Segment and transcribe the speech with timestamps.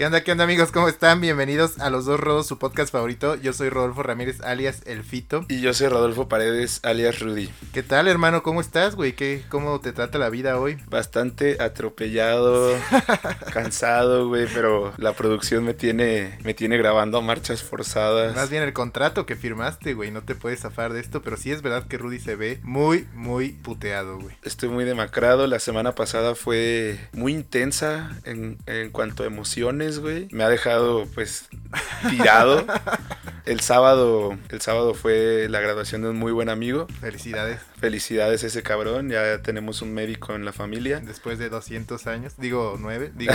[0.00, 0.72] ¿Qué onda, qué onda amigos?
[0.72, 1.20] ¿Cómo están?
[1.20, 3.34] Bienvenidos a Los Dos Rodos, su podcast favorito.
[3.34, 5.44] Yo soy Rodolfo Ramírez, alias El Fito.
[5.50, 7.50] Y yo soy Rodolfo Paredes, alias Rudy.
[7.74, 8.42] ¿Qué tal, hermano?
[8.42, 9.12] ¿Cómo estás, güey?
[9.12, 10.78] ¿Qué, ¿Cómo te trata la vida hoy?
[10.88, 12.74] Bastante atropellado,
[13.52, 18.34] cansado, güey, pero la producción me tiene, me tiene grabando a marchas forzadas.
[18.34, 20.10] Más bien el contrato que firmaste, güey.
[20.10, 23.06] No te puedes zafar de esto, pero sí es verdad que Rudy se ve muy,
[23.12, 24.34] muy puteado, güey.
[24.44, 25.46] Estoy muy demacrado.
[25.46, 30.28] La semana pasada fue muy intensa en, en cuanto a emociones, güey.
[30.30, 31.48] Me ha dejado, pues,
[32.08, 32.64] tirado.
[33.46, 36.86] El sábado, el sábado fue la graduación de un muy buen amigo.
[37.00, 37.60] Felicidades.
[37.80, 39.08] Felicidades a ese cabrón.
[39.08, 41.00] Ya tenemos un médico en la familia.
[41.00, 43.32] Después de 200 años, digo 9, digo...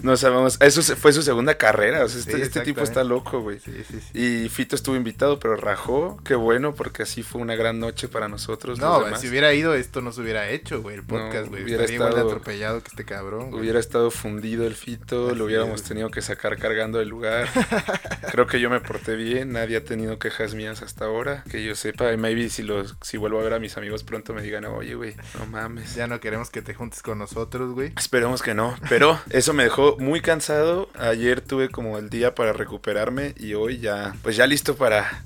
[0.00, 0.56] No sabemos.
[0.60, 2.04] Eso fue su segunda carrera.
[2.04, 3.58] O sea, este, Sí, este tipo está loco, güey.
[3.60, 4.18] sí, sí, sí.
[4.44, 6.20] Y Fito estuvo invitado, pero rajó.
[6.24, 8.78] Qué bueno, porque así fue una gran noche para nosotros.
[8.78, 11.64] No, si hubiera ido esto no se hubiera hecho, güey, el podcast, güey.
[11.64, 13.62] hubiera Estaría igual de estado- atropellado que este cabrón, güey.
[13.62, 15.88] Hubiera estado fundido el Fito, Así lo hubiéramos es.
[15.88, 17.48] tenido que sacar cargando del lugar.
[18.32, 21.44] Creo que yo me porté bien, nadie ha tenido quejas mías hasta ahora.
[21.50, 24.34] Que yo sepa, y maybe si, los, si vuelvo a ver a mis amigos pronto
[24.34, 25.94] me digan, oye, güey, no mames.
[25.94, 27.92] Ya no queremos que te juntes con nosotros, güey.
[27.98, 30.88] Esperemos que no, pero eso me dejó muy cansado.
[30.98, 35.24] Ayer tuve como el día para recuperarme y hoy ya, pues ya listo para,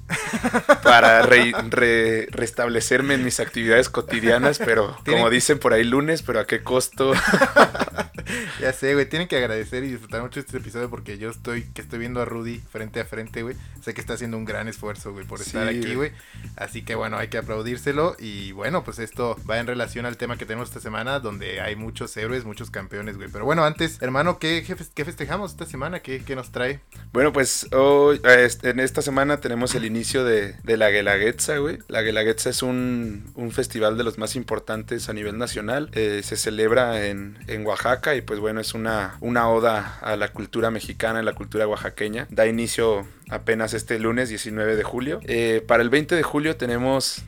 [0.83, 6.41] para re- re- restablecerme en mis actividades cotidianas, pero como dicen por ahí lunes, pero
[6.41, 7.13] a qué costo.
[8.61, 11.83] Ya sé, güey, tienen que agradecer y disfrutar mucho este episodio porque yo estoy, que
[11.83, 13.57] estoy viendo a Rudy frente a frente, güey.
[13.83, 16.13] Sé que está haciendo un gran esfuerzo, güey, por estar Sí, aquí, güey.
[16.57, 20.37] Así que bueno, hay que aplaudírselo y bueno, pues esto va en relación al tema
[20.37, 23.29] que tenemos esta semana, donde hay muchos héroes, muchos campeones, güey.
[23.31, 26.01] Pero bueno, antes, hermano, ¿qué, qué fes- qué festejamos esta semana?
[26.01, 26.81] ¿Qué, qué nos trae?
[27.13, 31.79] Bueno, pues hoy, este, en esta semana tenemos el inicio de, de la Guelaguetza, güey.
[31.89, 35.91] La Guelaguetza es un, un festival de los más importantes a nivel nacional.
[35.93, 37.84] Eh, se celebra en, en Oaxaca
[38.17, 42.27] y pues bueno, es una, una oda a la cultura mexicana, a la cultura oaxaqueña.
[42.31, 45.21] Da inicio apenas este lunes 19 de julio.
[45.25, 47.23] Eh, para el 20 de julio tenemos...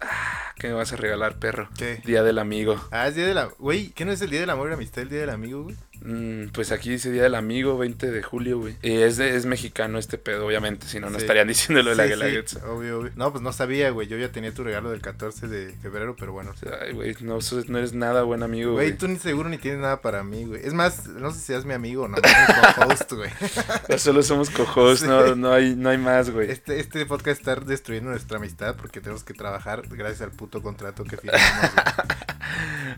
[0.00, 1.68] Ah, ¿Qué me vas a regalar, perro?
[1.76, 2.00] ¿Qué?
[2.04, 2.80] Día del amigo.
[2.90, 3.44] Ah, es día de la...
[3.58, 5.62] Güey, ¿qué no es el día del amor y la amistad, el día del amigo,
[5.62, 5.76] güey?
[6.04, 8.76] Mm, pues aquí dice Día del Amigo, 20 de julio, güey.
[8.82, 11.22] Y es, de- es mexicano este pedo, obviamente, si no, no Sí.
[11.24, 12.58] estarían diciendo lo de la sí, Guelaguetza.
[12.70, 13.12] obvio, obvio.
[13.16, 14.08] No, pues no sabía, güey.
[14.08, 16.52] Yo ya tenía tu regalo del 14 de febrero, pero bueno.
[16.82, 18.98] Ay, güey, no, no eres nada buen amigo, Güey, güey.
[18.98, 20.60] tú ni seguro ni tienes nada para mí, güey.
[20.66, 22.16] Es más, no sé si seas mi amigo o no,
[22.76, 23.30] co-host, güey.
[23.98, 25.06] Solo somos cojos, Sí.
[25.06, 26.50] no, no, hay, no hay más, güey.
[26.50, 31.04] Este, este podcast está destruyendo nuestra amistad porque tenemos que trabajar gracias al puto contrato
[31.04, 32.16] que firmamos, güey.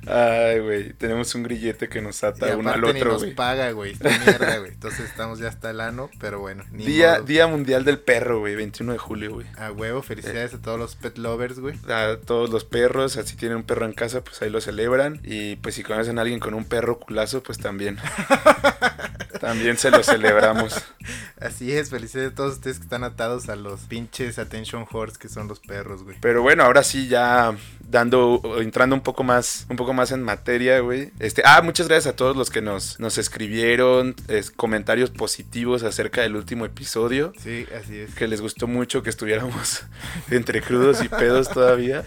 [0.06, 3.22] Ay, güey, tenemos un grillete que nos Y ata uno al aparte ni otro, nos
[3.22, 3.34] güey.
[3.34, 3.93] paga, güey.
[3.93, 4.72] Esta mierda, güey.
[4.72, 6.65] Entonces estamos ya hasta el ano, pero bueno.
[6.71, 7.25] Ni Día, modo.
[7.25, 9.47] Día Mundial del Perro, güey, 21 de julio, güey.
[9.56, 11.77] A huevo, felicidades a todos los pet lovers, güey.
[11.88, 15.21] A todos los perros, así tienen un perro en casa, pues ahí lo celebran.
[15.25, 17.99] Y pues si conocen a alguien con un perro culazo, pues también.
[19.40, 20.74] también se lo celebramos.
[21.40, 25.28] Así es, felicidades a todos ustedes que están atados a los pinches attention horse que
[25.28, 26.16] son los perros, güey.
[26.20, 30.80] Pero bueno, ahora sí ya dando entrando un poco más un poco más en materia,
[30.80, 31.10] güey.
[31.18, 36.22] Este, ah, muchas gracias a todos los que nos nos escribieron es, comentarios positivos acerca
[36.22, 38.14] del último episodio, Sí, así es.
[38.14, 39.82] que les gustó mucho que estuviéramos
[40.30, 42.04] entre crudos y pedos todavía.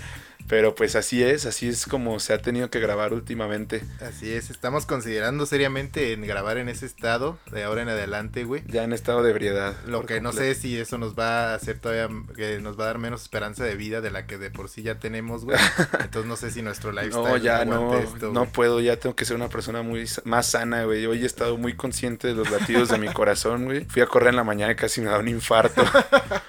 [0.48, 3.84] Pero pues así es, así es como se ha tenido que grabar últimamente.
[4.02, 8.64] Así es, estamos considerando seriamente en grabar en ese estado de ahora en adelante, güey.
[8.68, 9.76] Ya en estado de ebriedad.
[9.86, 10.54] Lo que no completo.
[10.54, 13.66] sé si eso nos va a hacer todavía, que nos va a dar menos esperanza
[13.66, 15.58] de vida de la que de por sí ya tenemos, güey.
[16.00, 18.52] Entonces no sé si nuestro lifestyle No, ya no, esto, no güey.
[18.54, 21.06] puedo, ya tengo que ser una persona muy más sana, güey.
[21.08, 23.84] Hoy he estado muy consciente de los latidos de mi corazón, güey.
[23.84, 25.84] Fui a correr en la mañana y casi me da un infarto.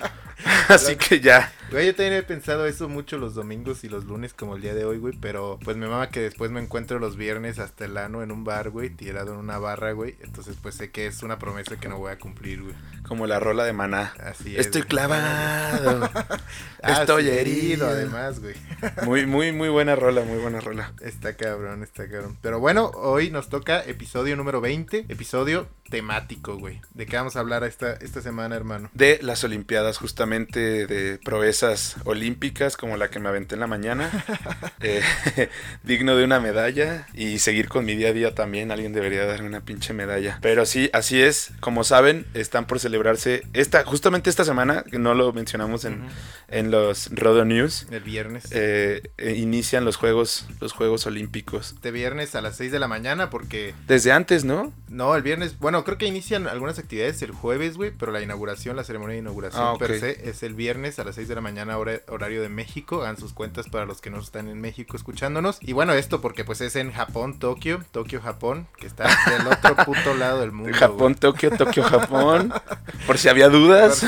[0.69, 1.53] Así que ya.
[1.71, 4.75] Güey, yo también he pensado eso mucho los domingos y los lunes como el día
[4.75, 7.99] de hoy, güey, pero pues me mama que después me encuentro los viernes hasta el
[7.99, 10.17] ano en un bar, güey, tirado en una barra, güey.
[10.23, 12.75] Entonces pues sé que es una promesa que no voy a cumplir, güey.
[13.07, 14.15] Como la rola de maná.
[14.19, 14.67] Así es.
[14.67, 14.89] Estoy güey.
[14.89, 16.11] clavado.
[16.81, 17.89] Ah, Estoy sí, herido.
[17.89, 18.55] además, güey.
[19.05, 20.93] Muy, muy, muy buena rola, muy buena rola.
[21.01, 22.39] Está cabrón, está cabrón.
[22.41, 25.07] Pero bueno, hoy nos toca episodio número 20.
[25.09, 26.81] Episodio temático, güey.
[26.95, 28.91] ¿De qué vamos a hablar esta, esta semana, hermano?
[28.95, 31.19] De las Olimpiadas, justamente de
[32.05, 34.11] olímpicas, como la que me aventé en la mañana.
[34.81, 35.03] Eh,
[35.83, 38.71] digno de una medalla y seguir con mi día a día también.
[38.71, 40.39] Alguien debería darme una pinche medalla.
[40.41, 41.51] Pero sí, así es.
[41.59, 46.05] Como saben, están por celebrarse esta, justamente esta semana, que no lo mencionamos en,
[46.47, 47.89] en los Rodo News.
[47.91, 48.47] El viernes.
[48.53, 51.73] eh, eh, inician los Juegos, los Juegos Olímpicos.
[51.73, 53.75] Este viernes a las 6 de la mañana porque...
[53.89, 54.73] Desde antes, ¿no?
[54.89, 55.59] No, el viernes...
[55.59, 59.21] Bueno, creo que inician algunas actividades el jueves, güey, pero la inauguración, la ceremonia de
[59.21, 62.43] inauguración Ah, per se es el viernes a las 6 de la mañana hora- horario
[62.43, 63.03] de México.
[63.03, 65.59] Hagan sus cuentas para los que no están en México escuchándonos.
[65.61, 69.77] Y bueno, esto porque pues es en Japón, Tokio, Tokio, Japón, que está del otro
[69.85, 70.77] puto lado del mundo.
[70.77, 72.53] Japón, Tokio, Tokio, Japón.
[73.07, 74.05] Por si había dudas.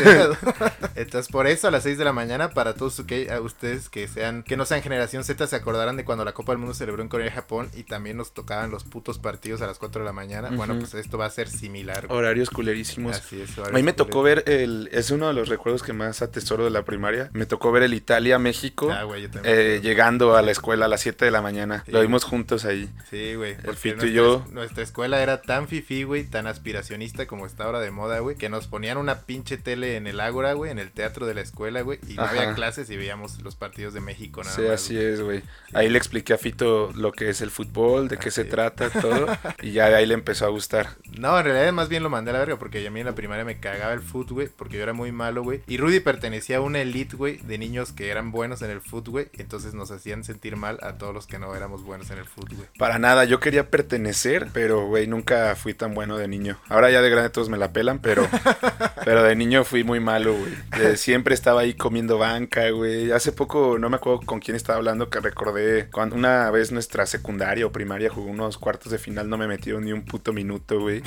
[0.94, 4.08] Entonces, por eso a las 6 de la mañana, para todos que, a ustedes que
[4.08, 7.02] sean, que no sean generación Z, se acordarán de cuando la Copa del Mundo celebró
[7.02, 10.06] en Corea y Japón y también nos tocaban los putos partidos a las 4 de
[10.06, 10.50] la mañana.
[10.50, 12.06] Bueno, pues esto va a ser similar.
[12.10, 13.16] Horarios culerísimos.
[13.16, 13.58] Así es.
[13.58, 14.88] A mí me tocó ver el.
[14.92, 17.30] Es uno de los recuerdos que más atesoro de la primaria.
[17.32, 18.91] Me tocó ver el Italia-México.
[18.93, 19.55] Ah, güey, yo también.
[19.56, 21.82] eh, llegando a la escuela a las 7 de la mañana.
[21.87, 21.93] Sí.
[21.93, 22.88] Lo vimos juntos ahí.
[23.09, 23.56] Sí, güey.
[23.56, 24.44] porque Fito y yo.
[24.50, 28.49] Nuestra escuela era tan fifi, güey, tan aspiracionista como está ahora de moda, güey, que
[28.49, 31.82] nos ponían una pinche tele en el Ágora, güey, en el teatro de la escuela,
[31.82, 32.31] güey, y no Ajá.
[32.32, 35.06] había clases y veíamos los partidos de México, nada Sí, más, así güey.
[35.06, 35.43] es, güey.
[35.73, 38.49] Ahí le expliqué a Fito lo que es el fútbol, de qué se es.
[38.49, 39.26] trata, todo.
[39.62, 40.91] y ya de ahí le empezó a gustar.
[41.19, 43.15] No, en realidad más bien lo mandé a la verga porque a mí en la
[43.15, 45.61] primaria me cagaba el foot, güey, porque yo era muy malo, güey.
[45.67, 49.28] Y Rudy pertenecía a una elite, güey, de niños que eran buenos en el güey,
[49.34, 52.67] entonces nos hacían sentir mal a todos los que no éramos buenos en el güey.
[52.78, 56.58] Para nada, yo quería pertenecer, pero, güey, nunca fui tan bueno de niño.
[56.70, 58.26] Ahora ya de grande todos me la pelan, pero,
[59.05, 60.96] pero de niño fui muy malo, güey.
[60.96, 63.12] Siempre estaba ahí comiendo banca, güey.
[63.12, 67.05] Hace poco, no me acuerdo con quién estaba hablando, que recordé cuando una vez nuestra
[67.05, 70.81] secundaria o primaria jugó unos cuartos de final, no me metieron ni un puto minuto,
[70.81, 71.02] güey.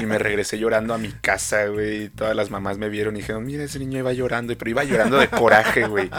[0.00, 2.04] Y me regresé llorando a mi casa, güey.
[2.04, 4.82] Y todas las mamás me vieron y dijeron, mira, ese niño iba llorando, pero iba
[4.82, 6.10] llorando de coraje, güey.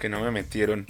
[0.00, 0.86] Que no me metieron.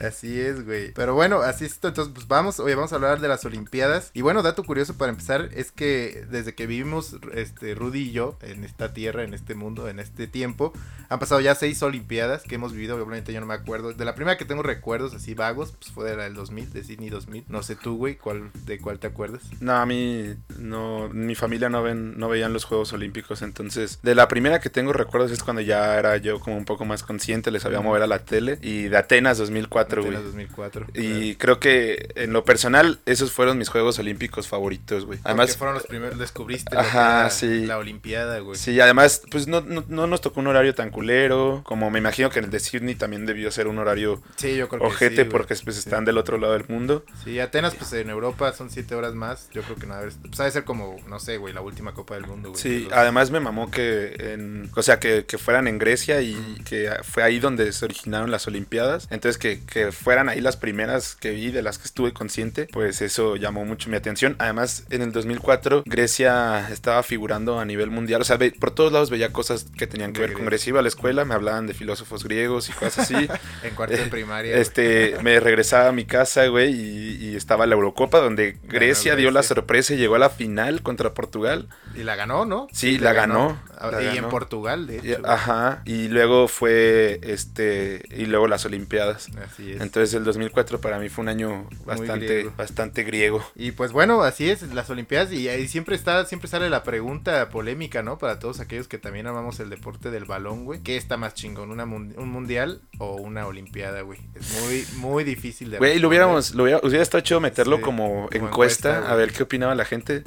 [0.00, 0.92] Así es, güey.
[0.92, 1.88] Pero bueno, así es esto.
[1.88, 4.10] Entonces, pues vamos, hoy vamos a hablar de las Olimpiadas.
[4.14, 8.38] Y bueno, dato curioso para empezar es que desde que vivimos, este, Rudy y yo,
[8.42, 10.72] en esta tierra, en este mundo, en este tiempo,
[11.08, 12.96] han pasado ya seis Olimpiadas que hemos vivido.
[12.96, 13.92] Obviamente yo no me acuerdo.
[13.92, 16.84] De la primera que tengo recuerdos así vagos, pues fue de la del 2000, de
[16.84, 17.44] Sydney 2000.
[17.48, 19.42] No sé tú, güey, ¿cuál, de cuál te acuerdas.
[19.60, 24.14] No, a mí no, mi familia no ven, no veían los Juegos Olímpicos, entonces de
[24.14, 27.50] la primera que tengo recuerdos es cuando ya era yo como un poco más consciente,
[27.50, 30.14] les sabía mover a la tele y de Atenas 2004, güey.
[30.14, 30.86] Atenas 2004.
[30.94, 35.18] Y creo que en lo personal esos fueron mis Juegos Olímpicos favoritos, güey.
[35.24, 37.66] Además, fueron los primeros, descubriste Ajá, era sí.
[37.66, 38.56] la Olimpiada, güey.
[38.56, 42.30] sí, además, pues no, no, no nos tocó un horario tan culero, como me imagino
[42.30, 45.28] que el de Sydney también debió ser un horario Sí, yo creo que ojete sí,
[45.28, 45.80] porque pues Sí.
[45.80, 47.04] están del otro lado del mundo.
[47.24, 49.48] Sí, Atenas, pues en Europa son siete horas más.
[49.52, 51.94] Yo creo que no debe, pues, ha de ser como, no sé, güey, la última
[51.94, 52.62] Copa del Mundo, güey.
[52.62, 56.36] Sí, además me mamó que, en, o sea, que, que fueran en Grecia y
[56.68, 59.06] que fue ahí donde se originaron las Olimpiadas.
[59.10, 63.02] Entonces, que, que fueran ahí las primeras que vi, de las que estuve consciente, pues
[63.02, 64.36] eso llamó mucho mi atención.
[64.38, 68.20] Además, en el 2004, Grecia estaba figurando a nivel mundial.
[68.20, 70.58] O sea, ve- por todos lados veía cosas que tenían que De ver con Grecia.
[70.58, 70.70] Grecia.
[70.70, 73.14] Iba a la escuela, me hablaban de filósofos griegos y cosas así.
[73.62, 74.52] En cuarto de primaria.
[74.52, 74.62] güey.
[74.62, 79.30] Este, me regresaba a mi casa, güey, y, y estaba la Eurocopa donde Grecia dio
[79.30, 79.54] la Grecia.
[79.56, 81.68] sorpresa y llegó a la final contra Portugal.
[81.98, 82.68] Y la ganó, ¿no?
[82.72, 84.28] Sí, la ganó, la y en ganó.
[84.28, 85.20] Portugal, de hecho.
[85.24, 89.28] Ajá, y luego fue este y luego las Olimpiadas.
[89.44, 89.80] Así es.
[89.80, 92.52] Entonces el 2004 para mí fue un año bastante griego.
[92.56, 93.44] bastante griego.
[93.56, 97.48] Y pues bueno, así es, las Olimpiadas y ahí siempre está, siempre sale la pregunta
[97.48, 98.16] polémica, ¿no?
[98.18, 100.80] Para todos aquellos que también amamos el deporte del balón, güey.
[100.84, 104.20] ¿Qué está más chingón, una un mundial o una Olimpiada, güey?
[104.36, 107.82] Es muy, muy difícil de Güey, lo hubiéramos lo hubiera, hubiera estado chido meterlo Sí,
[107.82, 110.22] como, como encuesta, encuesta, a ver qué opinaba la gente.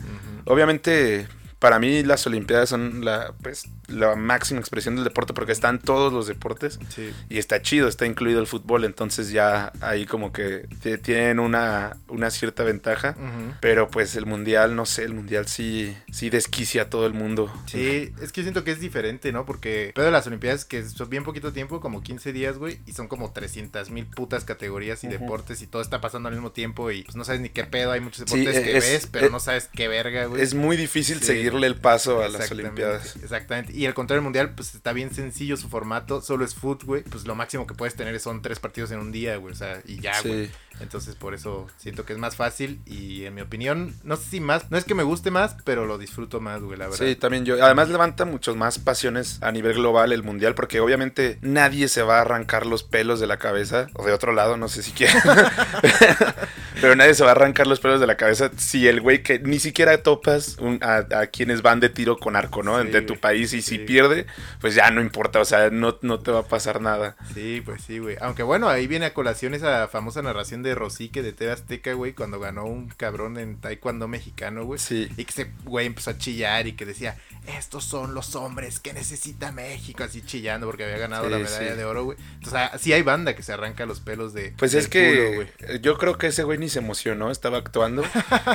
[0.45, 1.27] Obviamente
[1.62, 6.12] para mí las Olimpiadas son la pues la máxima expresión del deporte porque están todos
[6.12, 7.12] los deportes Sí.
[7.30, 10.68] y está chido, está incluido el fútbol, entonces ya ahí como que
[11.03, 13.15] tienen una una cierta ventaja.
[13.62, 17.53] Pero pues el mundial, no sé, el mundial sí, sí desquicia a todo el mundo.
[17.68, 19.46] Sí, es que siento que es diferente, ¿no?
[19.46, 23.08] Porque pero las Olimpiadas que son bien poquito tiempo, como 15 días, güey, y son
[23.08, 27.03] como 300 mil putas categorías y deportes y todo está pasando al mismo tiempo y
[27.03, 29.32] pues no sabes ni qué pedo, hay muchos Sí, deportes que es- ves, pero es-
[29.32, 30.41] no sabes qué verga, güey.
[30.41, 31.25] Es muy difícil Sí.
[31.51, 33.15] Seguirle el paso a las Olimpiadas.
[33.17, 33.74] Exactamente.
[33.74, 36.22] Y el contrario del mundial, pues está bien sencillo su formato.
[36.22, 37.03] Solo es foot, güey.
[37.03, 39.53] Pues lo máximo que puedes tener son tres partidos en un día, güey.
[39.53, 40.50] O sea, y ya, güey.
[40.71, 40.77] Sí.
[40.81, 42.81] Entonces, por eso siento que es más fácil.
[42.85, 44.69] Y en mi opinión, no sé si más.
[44.71, 47.05] No es que me guste más, pero lo disfruto más, güey, la verdad.
[47.05, 47.63] Sí, también yo.
[47.63, 52.17] Además levanta muchos más pasiones a nivel global el mundial, porque obviamente nadie se va
[52.17, 55.17] a arrancar los pelos de la cabeza, o de otro lado, no sé si quieren.
[56.81, 59.39] Pero nadie se va a arrancar los pelos de la cabeza si el güey que
[59.39, 62.83] ni siquiera topas a, quienes van de tiro con arco, ¿no?
[62.83, 64.25] de tu país y si pierde,
[64.59, 67.15] pues ya no importa, o sea, no, no te va a pasar nada.
[67.33, 68.17] Sí, pues sí, güey.
[68.21, 72.13] Aunque bueno, ahí viene a colación esa famosa narración de Rosique de TV Azteca, güey,
[72.13, 74.80] cuando ganó un cabrón en taekwondo mexicano, güey.
[74.80, 75.10] Sí.
[75.18, 78.94] Y que ese güey empezó a chillar y que decía, estos son los hombres que
[78.94, 82.18] necesita México, así chillando porque había ganado la medalla de oro, güey.
[82.36, 84.53] Entonces, ah, sí hay banda que se arranca los pelos de.
[84.58, 85.48] Pues es que
[85.82, 88.03] yo creo que ese güey ni se emocionó, estaba actuando,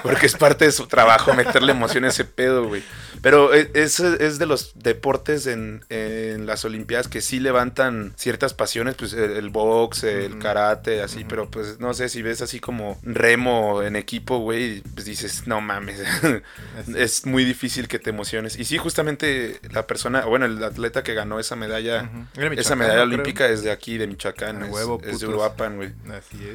[0.03, 2.83] porque es parte de su trabajo meterle emoción a ese pedo, güey.
[3.23, 8.55] Pero e, es, es de los deportes en, en, las Olimpiadas que sí levantan ciertas
[8.55, 12.99] pasiones, pues el, box, el karate, así, pero pues no sé si ves así como
[13.03, 16.01] remo en equipo, güey, pues dices, no mames,
[16.97, 18.57] es muy difícil que te emociones.
[18.59, 22.09] Y sí, justamente la persona, bueno, el atleta que ganó esa medalla,
[22.57, 25.93] esa medalla olímpica es de aquí, de Michoacán, es, huevo, es, de Uruapan, güey.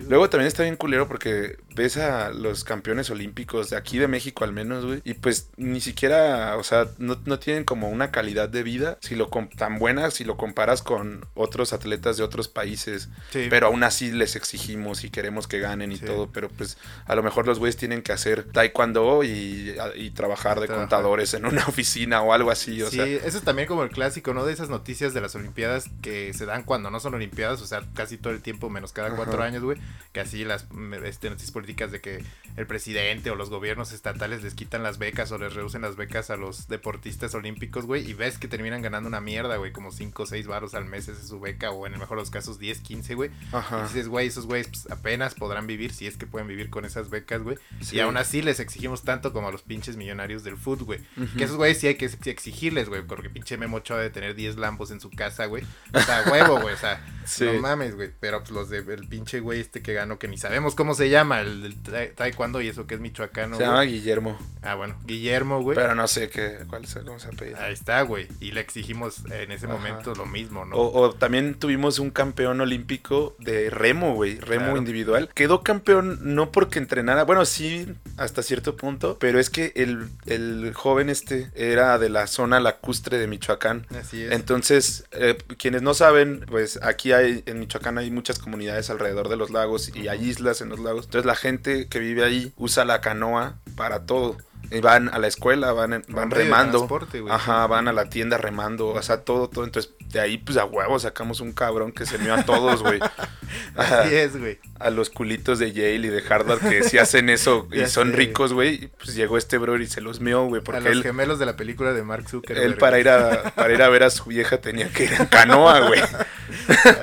[0.08, 4.44] Luego también está bien culero porque ves a los campeones olímpicos de aquí de México
[4.44, 8.64] al menos, güey, y pues ni siquiera, o sea, no, tienen como una calidad de
[8.64, 13.68] vida si lo tan buena si lo comparas con otros atletas de otros países, pero
[13.68, 17.48] aún así les exigimos y queremos que ganen y todo, pero pues a lo mejor
[17.48, 22.34] los güeyes tienen que hacer taekwondo y, y trabajar de contadores en una oficina o
[22.34, 22.82] algo así.
[22.82, 24.46] O sí, eso es también como el clásico, ¿no?
[24.46, 27.84] De esas noticias de las Olimpiadas que se dan cuando no son Olimpiadas, o sea,
[27.94, 29.78] casi todo el tiempo, menos cada cuatro años, güey.
[30.12, 30.68] Que así las
[31.04, 32.24] este, noticias políticas de que
[32.58, 36.30] el presidente o los gobiernos estatales les quitan las becas o les reducen las becas
[36.30, 38.10] a los deportistas olímpicos, güey.
[38.10, 41.08] Y ves que terminan ganando una mierda, güey, como 5 o 6 baros al mes
[41.08, 43.30] es su beca, o en el mejor de los casos 10, 15, güey.
[43.52, 46.86] Y dices, güey, esos güeyes pues, apenas podrán vivir si es que pueden vivir con
[46.86, 47.58] esas becas, güey.
[47.92, 51.00] Y aún así les exigimos tanto como a los pinches millonarios del foot, güey.
[51.38, 54.58] Que esos güeyes sí hay que exigirles, güey, porque pinche Memo Ochoa de tener 10
[54.58, 55.64] lambos en su casa, güey.
[55.94, 57.06] O sea, huevo, güey, o sea,
[57.40, 58.12] no mames, güey.
[58.20, 61.42] Pero pues los del pinche güey este que ganó, que ni sabemos cómo se llama,
[61.42, 61.76] el,
[62.16, 63.58] taekwondo y eso que es michoacano.
[63.58, 64.38] Se llama Guillermo.
[64.62, 65.76] Ah, bueno, Guillermo, güey.
[65.76, 67.64] Pero no sé qué, cuál es, cómo se apellida.
[67.64, 68.28] Ahí está, güey.
[68.40, 70.76] Y le exigimos en ese momento lo mismo, ¿no?
[70.76, 75.11] O, también tuvimos un campeón olímpico de remo, güey, remo individual.
[75.34, 77.88] Quedó campeón no porque entrenara, bueno, sí,
[78.18, 83.18] hasta cierto punto, pero es que el, el joven este era de la zona lacustre
[83.18, 83.88] de Michoacán.
[84.00, 84.32] Así es.
[84.32, 89.38] Entonces, eh, quienes no saben, pues aquí hay, en Michoacán hay muchas comunidades alrededor de
[89.38, 91.06] los lagos y hay islas en los lagos.
[91.06, 94.38] Entonces la gente que vive ahí usa la canoa para todo.
[94.70, 96.88] Y van a la escuela, van, van remando.
[97.30, 99.66] Ajá, van a la tienda remando, o sea, todo, todo.
[99.66, 103.00] Entonces, de ahí, pues a huevo sacamos un cabrón que se mió a todos, güey.
[103.76, 107.68] Así es, güey a los culitos de Yale y de Harvard que si hacen eso
[107.72, 110.62] y son ricos, güey, pues llegó este bro y se los meó, güey.
[110.62, 112.66] Porque a los gemelos de la película de Mark Zuckerberg.
[112.66, 115.26] Él para ir, a, para ir a ver a su vieja tenía que ir en
[115.28, 116.02] canoa, güey.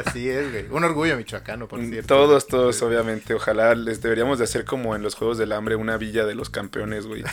[0.05, 0.67] Así es, güey.
[0.71, 2.15] Un orgullo michoacano, por cierto.
[2.15, 3.35] Todos, todos, obviamente.
[3.35, 6.51] Ojalá les deberíamos de hacer como en los Juegos del Hambre una villa de los
[6.51, 7.25] campeones, güey.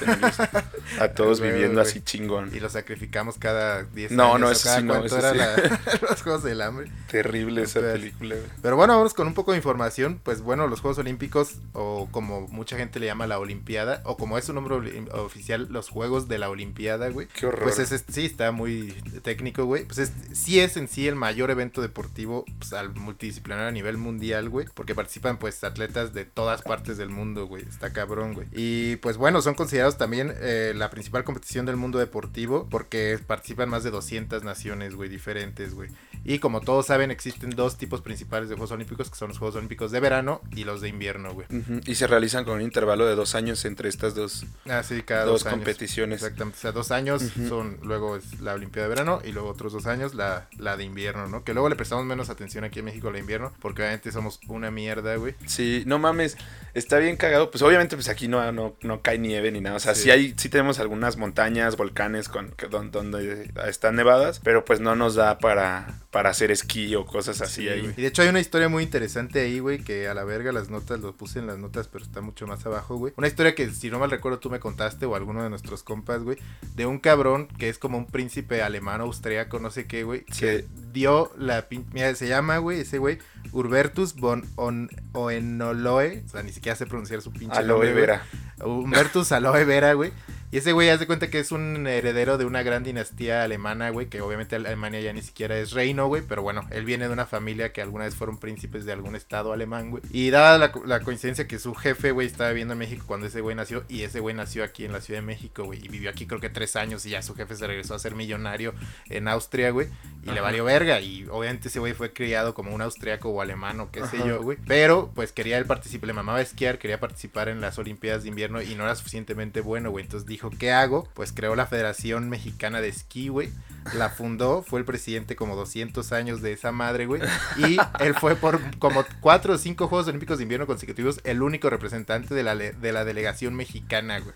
[0.99, 2.51] a todos viviendo así chingón.
[2.53, 4.39] Y los sacrificamos cada 10 no, años.
[4.39, 5.37] No, eso sí, no, eso sí.
[6.09, 6.91] los Juegos del Hambre.
[7.09, 8.47] Terrible esa película, güey.
[8.61, 10.19] Pero bueno, vamos con un poco de información.
[10.23, 14.37] Pues bueno, los Juegos Olímpicos, o como mucha gente le llama la Olimpiada, o como
[14.37, 14.75] es su nombre
[15.13, 17.27] oficial, los Juegos de la Olimpiada, güey.
[17.27, 17.63] Qué horror.
[17.63, 18.91] Pues es, sí, está muy
[19.23, 19.85] técnico, güey.
[19.85, 23.97] Pues es, sí es en sí el mayor evento deportivo pues, al multidisciplinario a nivel
[23.97, 24.67] mundial, güey.
[24.73, 27.63] Porque participan, pues, atletas de todas partes del mundo, güey.
[27.63, 28.47] Está cabrón, güey.
[28.51, 33.69] Y pues bueno, son considerados también eh, la principal competición del mundo deportivo porque participan
[33.69, 35.89] más de 200 naciones, güey, diferentes, güey.
[36.25, 39.55] Y como todos saben, existen dos tipos principales de Juegos Olímpicos, que son los Juegos
[39.55, 41.47] Olímpicos de verano y los de invierno, güey.
[41.85, 45.25] Y se realizan con un intervalo de dos años entre estas dos, ah, sí, cada
[45.25, 46.23] dos, competiciones.
[46.23, 49.71] Exactamente, o sea, dos años son, luego es la Olimpiada de verano y luego otros
[49.71, 51.43] dos años la, la de invierno, ¿no?
[51.43, 54.39] Que luego le prestamos menos atención aquí en México a la invierno, porque obviamente somos
[54.47, 55.35] una mierda, güey.
[55.45, 56.37] Sí, no mames,
[56.73, 57.51] está bien cagado.
[57.51, 60.09] Pues obviamente pues aquí no, no, no cae nieve ni nada, o sea, sí.
[60.09, 65.37] hay, sí tenemos algunas montañas, volcanes con, donde están nevadas, pero pues no nos da
[65.37, 67.93] para para hacer esquí o cosas así ahí.
[67.97, 70.69] Y de hecho hay una historia muy interesante ahí, güey, que a la verga las
[70.69, 73.11] notas, lo puse en las notas, pero está mucho más abajo, güey.
[73.17, 76.23] Una historia que si no mal recuerdo tú me contaste o alguno de nuestros compas,
[76.23, 76.37] güey,
[76.73, 80.63] de un cabrón que es como un príncipe alemán austríaco, no sé qué, güey, que
[80.93, 83.17] dio la mira, se llama, güey, ese güey,
[83.51, 88.25] Urbertus von on, Oenoloe, o sea, ni siquiera sé pronunciar su pinche Aloe Vera.
[88.63, 90.13] Humbertus Aloe Vera, güey.
[90.55, 94.07] Y ese güey hace cuenta que es un heredero de una gran dinastía alemana, güey,
[94.07, 97.25] que obviamente Alemania ya ni siquiera es reino, güey, pero bueno, él viene de una
[97.25, 100.01] familia que alguna vez fueron príncipes de algún estado alemán, güey.
[100.11, 103.41] Y dada la, la coincidencia que su jefe, güey, estaba viviendo en México cuando ese
[103.41, 106.09] güey nació y ese güey nació aquí en la Ciudad de México, güey, y vivió
[106.09, 108.73] aquí creo que tres años y ya su jefe se regresó a ser millonario
[109.09, 109.89] en Austria, güey,
[110.23, 111.01] y le valió verga.
[111.01, 114.41] Y obviamente ese güey fue criado como un austriaco o alemán o qué sé yo,
[114.41, 114.57] güey.
[114.65, 118.61] Pero pues quería él participar, le mamaba esquiar, quería participar en las Olimpiadas de invierno
[118.61, 120.05] y no era suficientemente bueno, güey.
[120.05, 121.07] Entonces dijo, ¿qué hago?
[121.13, 123.49] Pues creó la Federación Mexicana de Esquí, güey
[123.93, 127.21] la fundó, fue el presidente como 200 años de esa madre, güey.
[127.57, 131.69] Y él fue por como cuatro o cinco Juegos Olímpicos de Invierno consecutivos el único
[131.69, 134.33] representante de la, de la delegación mexicana, güey.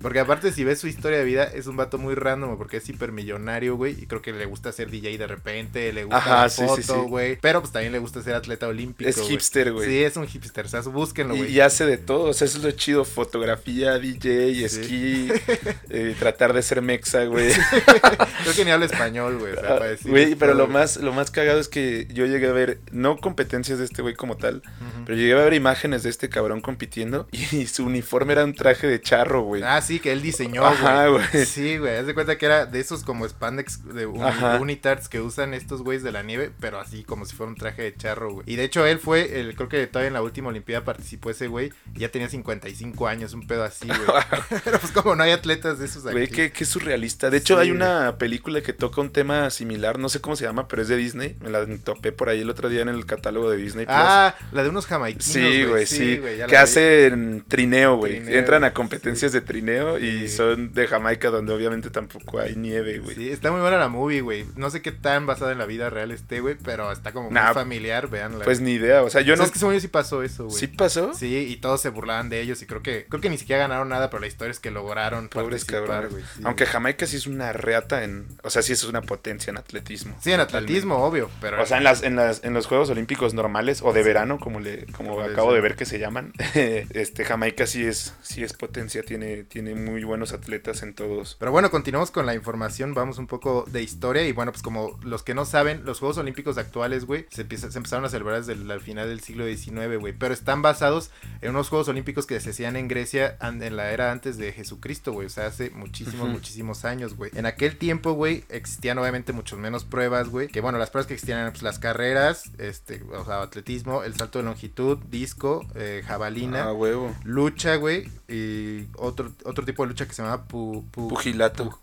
[0.00, 2.88] Porque aparte, si ves su historia de vida, es un vato muy random, porque es
[2.88, 4.00] hipermillonario, güey.
[4.00, 7.38] Y creo que le gusta ser DJ de repente, le gusta la foto, güey.
[7.40, 9.10] Pero pues también le gusta ser atleta olímpico.
[9.10, 9.88] Es hipster, güey.
[9.88, 11.52] Sí, es un hipster, o sea, búsquenlo, güey.
[11.52, 13.04] Y, hace de todo, o sea, eso es lo chido.
[13.04, 15.19] Fotografía, DJ, esquí,
[15.90, 17.52] eh, tratar de ser mexa, güey.
[18.42, 19.52] creo que ni habla español, güey.
[19.52, 22.52] O sea, ah, güey, pero lo más, lo más cagado es que yo llegué a
[22.52, 24.62] ver, no competencias de este güey como tal,
[25.04, 28.86] pero llegué a ver imágenes de este cabrón compitiendo y su uniforme era un traje
[28.86, 29.62] de charro, güey.
[29.62, 31.24] Ah, sí, que él diseñó, Ajá, güey.
[31.44, 31.96] Sí, güey.
[31.96, 36.02] Haz de cuenta que era de esos como spandex de unitards que usan estos güeyes
[36.02, 38.44] de la nieve, pero así como si fuera un traje de charro, güey.
[38.46, 41.46] Y de hecho él fue, el, creo que todavía en la última Olimpiada participó ese
[41.46, 44.60] güey, ya tenía 55 años, un pedo así, güey.
[44.64, 46.02] pero pues como no hay atletas de esos.
[46.02, 47.30] Güey, qué, qué surrealista.
[47.30, 50.68] De hecho, hay una película que toca un tema similar, no sé cómo se llama,
[50.68, 51.36] pero es de Disney.
[51.40, 53.86] Me la topé por ahí el otro día en el catálogo de Disney.
[53.88, 55.24] Ah, la de unos jamaiquinos.
[55.24, 56.20] Sí, güey, sí.
[56.48, 58.22] que hacen trineo, güey.
[58.34, 63.16] Entran a competencias de trineo y son de Jamaica, donde obviamente tampoco hay nieve, güey.
[63.16, 64.46] Sí, está muy buena la movie, güey.
[64.56, 67.40] No sé qué tan basada en la vida real esté, güey, pero está como muy
[67.54, 68.44] familiar, veanla.
[68.44, 69.44] Pues ni idea, o sea, yo no.
[69.44, 70.58] Es que según yo sí pasó eso, güey.
[70.58, 71.14] ¿Sí pasó?
[71.14, 73.88] Sí, y todos se burlaban de ellos y creo que creo que ni siquiera ganaron
[73.88, 76.22] nada, pero la historia es que lograron Pobres participar, güey.
[76.44, 80.16] Aunque Jamaica sí es una reata en, o sea, sí es una potencia en atletismo.
[80.20, 81.62] Sí, en atletismo, obvio, pero...
[81.62, 84.60] O sea, en, las, en, las, en los Juegos Olímpicos normales o de verano, como
[84.60, 89.02] le como acabo de ver que se llaman, este Jamaica sí es sí es potencia,
[89.02, 91.36] tiene, tiene muy buenos atletas en todos.
[91.38, 94.98] Pero bueno, continuamos con la información, vamos un poco de historia y bueno, pues como
[95.02, 98.52] los que no saben, los Juegos Olímpicos actuales, güey, se, se empezaron a celebrar desde
[98.52, 102.50] el final del siglo XIX, güey, pero están basados en unos Juegos Olímpicos que se
[102.50, 104.79] hacían en Grecia en la era antes de Jesucristo,
[105.12, 107.30] güey, o sea, hace muchísimos, muchísimos años, güey.
[107.34, 110.48] En aquel tiempo, güey, existían obviamente muchos menos pruebas, güey.
[110.48, 114.14] Que bueno, las pruebas que existían eran pues, las carreras, este, o sea, atletismo, el
[114.14, 117.14] salto de longitud, disco, eh, jabalina, ah, huevo.
[117.24, 121.80] lucha, güey, y otro, otro tipo de lucha que se llama pugilato.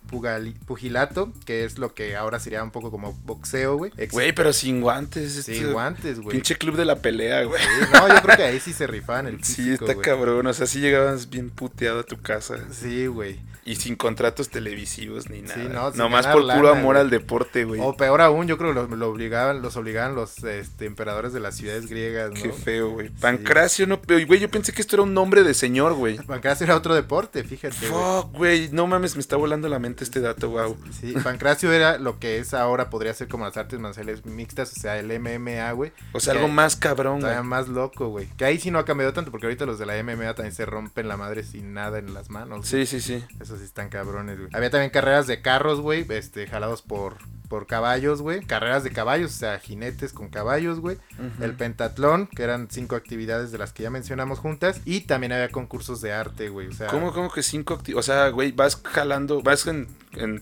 [0.65, 3.91] pugilato, que es lo que ahora sería un poco como boxeo, güey.
[4.12, 5.43] Güey, pero sin guantes.
[5.43, 6.38] Sin este guantes, güey.
[6.38, 7.62] Pinche club de la pelea, güey.
[7.93, 10.67] no, yo creo que ahí sí se rifaban el físico, Sí, está cabrón, o sea,
[10.67, 12.57] sí llegabas bien puteado a tu casa.
[12.71, 13.39] Sí, güey.
[13.67, 15.56] Y sin contratos televisivos ni nada.
[15.56, 17.82] Sí, no, Nomás por puro amor al deporte, güey.
[17.84, 21.56] O peor aún, yo creo que lo, obligaban, los obligaban los este, emperadores de las
[21.56, 22.41] ciudades griegas, ¿no?
[22.41, 23.10] Qué feo, güey.
[23.10, 26.15] Pancracio, no, güey, yo pensé que esto era un nombre de señor, güey.
[26.15, 27.88] Pancracio era otro deporte, fíjate.
[27.88, 30.77] Fuck, güey, no mames, me está volando la mente este dato, wow.
[30.97, 34.80] Sí, Pancracio era lo que es ahora, podría ser como las artes marciales mixtas, o
[34.80, 35.91] sea, el MMA, güey.
[36.13, 37.43] O sea, algo más cabrón, güey.
[37.43, 38.27] más loco, güey.
[38.38, 40.65] Que ahí sí no ha cambiado tanto, porque ahorita los de la MMA también se
[40.65, 42.65] rompen la madre sin nada en las manos.
[42.65, 43.25] Sí, sí, sí.
[43.57, 44.37] Esos sí están cabrones.
[44.53, 47.17] Había también carreras de carros, güey, este, jalados por,
[47.49, 48.41] por caballos, güey.
[48.41, 50.97] Carreras de caballos, o sea, jinetes con caballos, güey.
[51.41, 54.81] El pentatlón, que eran cinco actividades de las que ya mencionamos juntas.
[54.85, 56.67] Y también había concursos de arte, güey.
[56.67, 58.09] O sea, ¿Cómo, cómo que cinco actividades?
[58.09, 59.87] O sea, güey, vas jalando, vas en,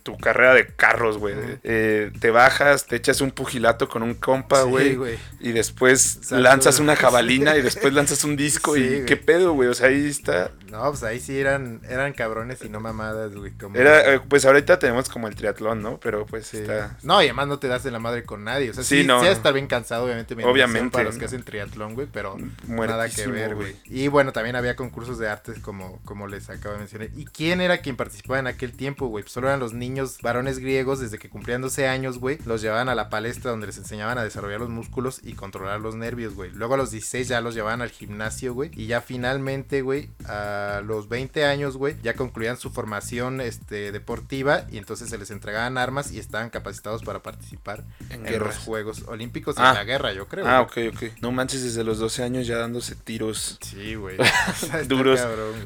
[0.04, 1.36] tu carrera de carros, güey.
[1.64, 4.98] Eh, te bajas, te echas un pugilato con un compa, güey.
[5.40, 8.76] y después lanzas una jabalina y después lanzas un disco.
[8.76, 9.70] y qué pedo, güey.
[9.70, 10.52] O sea, ahí está.
[10.76, 13.54] No, pues ahí sí eran, eran cabrones y no mamadas, güey.
[13.74, 16.00] Era, eh, pues ahorita tenemos como el triatlón, ¿no?
[16.02, 16.98] Pero pues está.
[17.02, 18.72] No, y además no te das de la madre con nadie.
[18.72, 19.22] O sea, sí, sí, no.
[19.22, 20.36] sí estar bien cansado, obviamente.
[20.44, 20.92] Obviamente.
[20.92, 23.76] Para los que hacen triatlón, güey, pero nada que ver, güey.
[23.86, 27.10] Y bueno, también había concursos de artes, como, como les acabo de mencionar.
[27.16, 29.24] ¿Y quién era quien participaba en aquel tiempo, güey?
[29.24, 32.38] Pues solo eran los niños varones griegos, desde que cumplían 12 años, güey.
[32.46, 35.96] Los llevaban a la palestra donde les enseñaban a desarrollar los músculos y controlar los
[35.96, 36.52] nervios, güey.
[36.52, 38.72] Luego a los 16 ya los llevaban al gimnasio, güey.
[38.74, 44.66] Y ya finalmente, güey, a los 20 años, güey, ya concluían su formación este, deportiva
[44.72, 49.56] y entonces se les entregaban armas y estaban capacitados para participar en, los Juegos Olímpicos
[49.58, 49.74] y en ah.
[49.74, 50.48] la guerra, yo creo.
[50.48, 51.04] Ah, ok, ok.
[51.22, 53.58] No manches, desde los 12 años ya dándose tiros.
[53.62, 54.18] Sí, güey.
[54.88, 55.20] Duros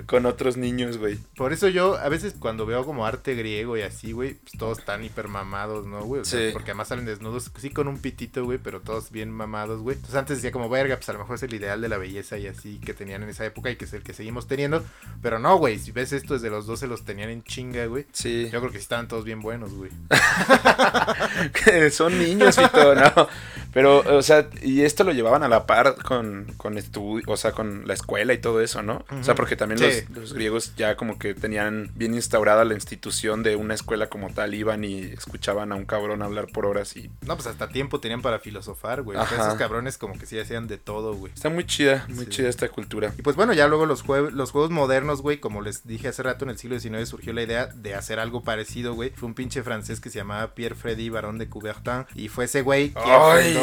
[0.05, 1.17] con otros niños, güey.
[1.35, 4.79] Por eso yo, a veces cuando veo como arte griego y así, güey, pues todos
[4.79, 6.21] están hiper mamados, ¿no, güey?
[6.21, 6.49] O sea, Sí.
[6.53, 9.95] porque además salen desnudos, sí con un pitito, güey, pero todos bien mamados, güey.
[9.95, 12.37] Entonces antes decía como, verga, pues a lo mejor es el ideal de la belleza
[12.37, 14.83] y así que tenían en esa época y que es el que seguimos teniendo.
[15.21, 18.05] Pero no, güey, si ves esto desde los 12 los tenían en chinga, güey.
[18.13, 18.49] Sí.
[18.51, 19.91] Yo creo que estaban todos bien buenos, güey.
[21.91, 23.27] Son niños y todo, ¿no?
[23.73, 27.51] Pero, o sea, y esto lo llevaban a la par con, con estudio, o sea,
[27.51, 29.05] con la escuela y todo eso, ¿no?
[29.19, 30.03] O sea, porque también Sí.
[30.09, 34.29] los, los griegos ya como que tenían bien instaurada la institución de una escuela como
[34.33, 37.09] tal, iban y escuchaban a un cabrón hablar por horas y...
[37.25, 39.17] No, pues hasta tiempo tenían para filosofar, güey.
[39.19, 41.31] Esos cabrones como que sí hacían de todo, güey.
[41.33, 42.31] Está muy chida, muy Sí.
[42.31, 43.13] chida esta cultura.
[43.17, 46.23] Y pues bueno, ya luego los, jue- los juegos modernos, güey, como les dije hace
[46.23, 49.11] rato, en el siglo XIX surgió la idea de hacer algo parecido, güey.
[49.11, 52.05] Fue un pinche francés que se llamaba Pierre Freddy Barón de Coubertin.
[52.15, 52.99] Y fue ese güey que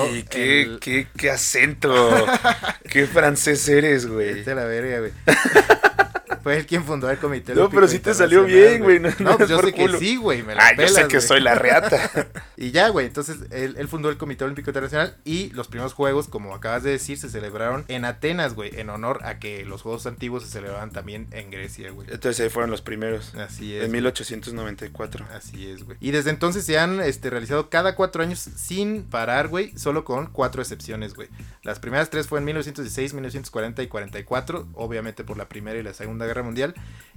[0.03, 0.25] ¡Ay!
[0.29, 1.91] Qué, el- qué, qué acento!
[2.91, 4.35] ¡Qué francés eres, güey!
[4.35, 5.13] Vete a la verga, güey.
[6.47, 9.41] Fue él quien fundó el Comité No, pero sí te salió bien, güey, no- pues
[9.41, 9.95] es yo sé culo.
[9.95, 10.45] que sí, güey.
[10.45, 11.21] Me la ¡Ah, yo sé que güey.
[11.27, 11.99] soy la reata!
[12.57, 16.27] Y ya, güey, entonces él, él fundó el Comité Olímpico Internacional y los primeros juegos,
[16.29, 20.07] como acabas de decir, se celebraron en Atenas, güey, en honor a que los juegos
[20.07, 22.09] antiguos se celebraban también en Grecia, güey.
[22.11, 23.35] Entonces ahí fueron los primeros.
[23.35, 23.83] Así es.
[23.83, 24.01] En güey.
[24.03, 25.27] 1894.
[25.35, 25.99] Así es, güey.
[26.01, 30.27] Y desde entonces se han este, realizado cada cuatro años sin parar, güey, solo con
[30.29, 31.29] cuatro excepciones, güey.
[31.63, 35.93] Las primeras tres fueron en 1916, 1940 y 44, obviamente por la Primera y la
[35.93, 36.75] Segunda Guerra Mundial.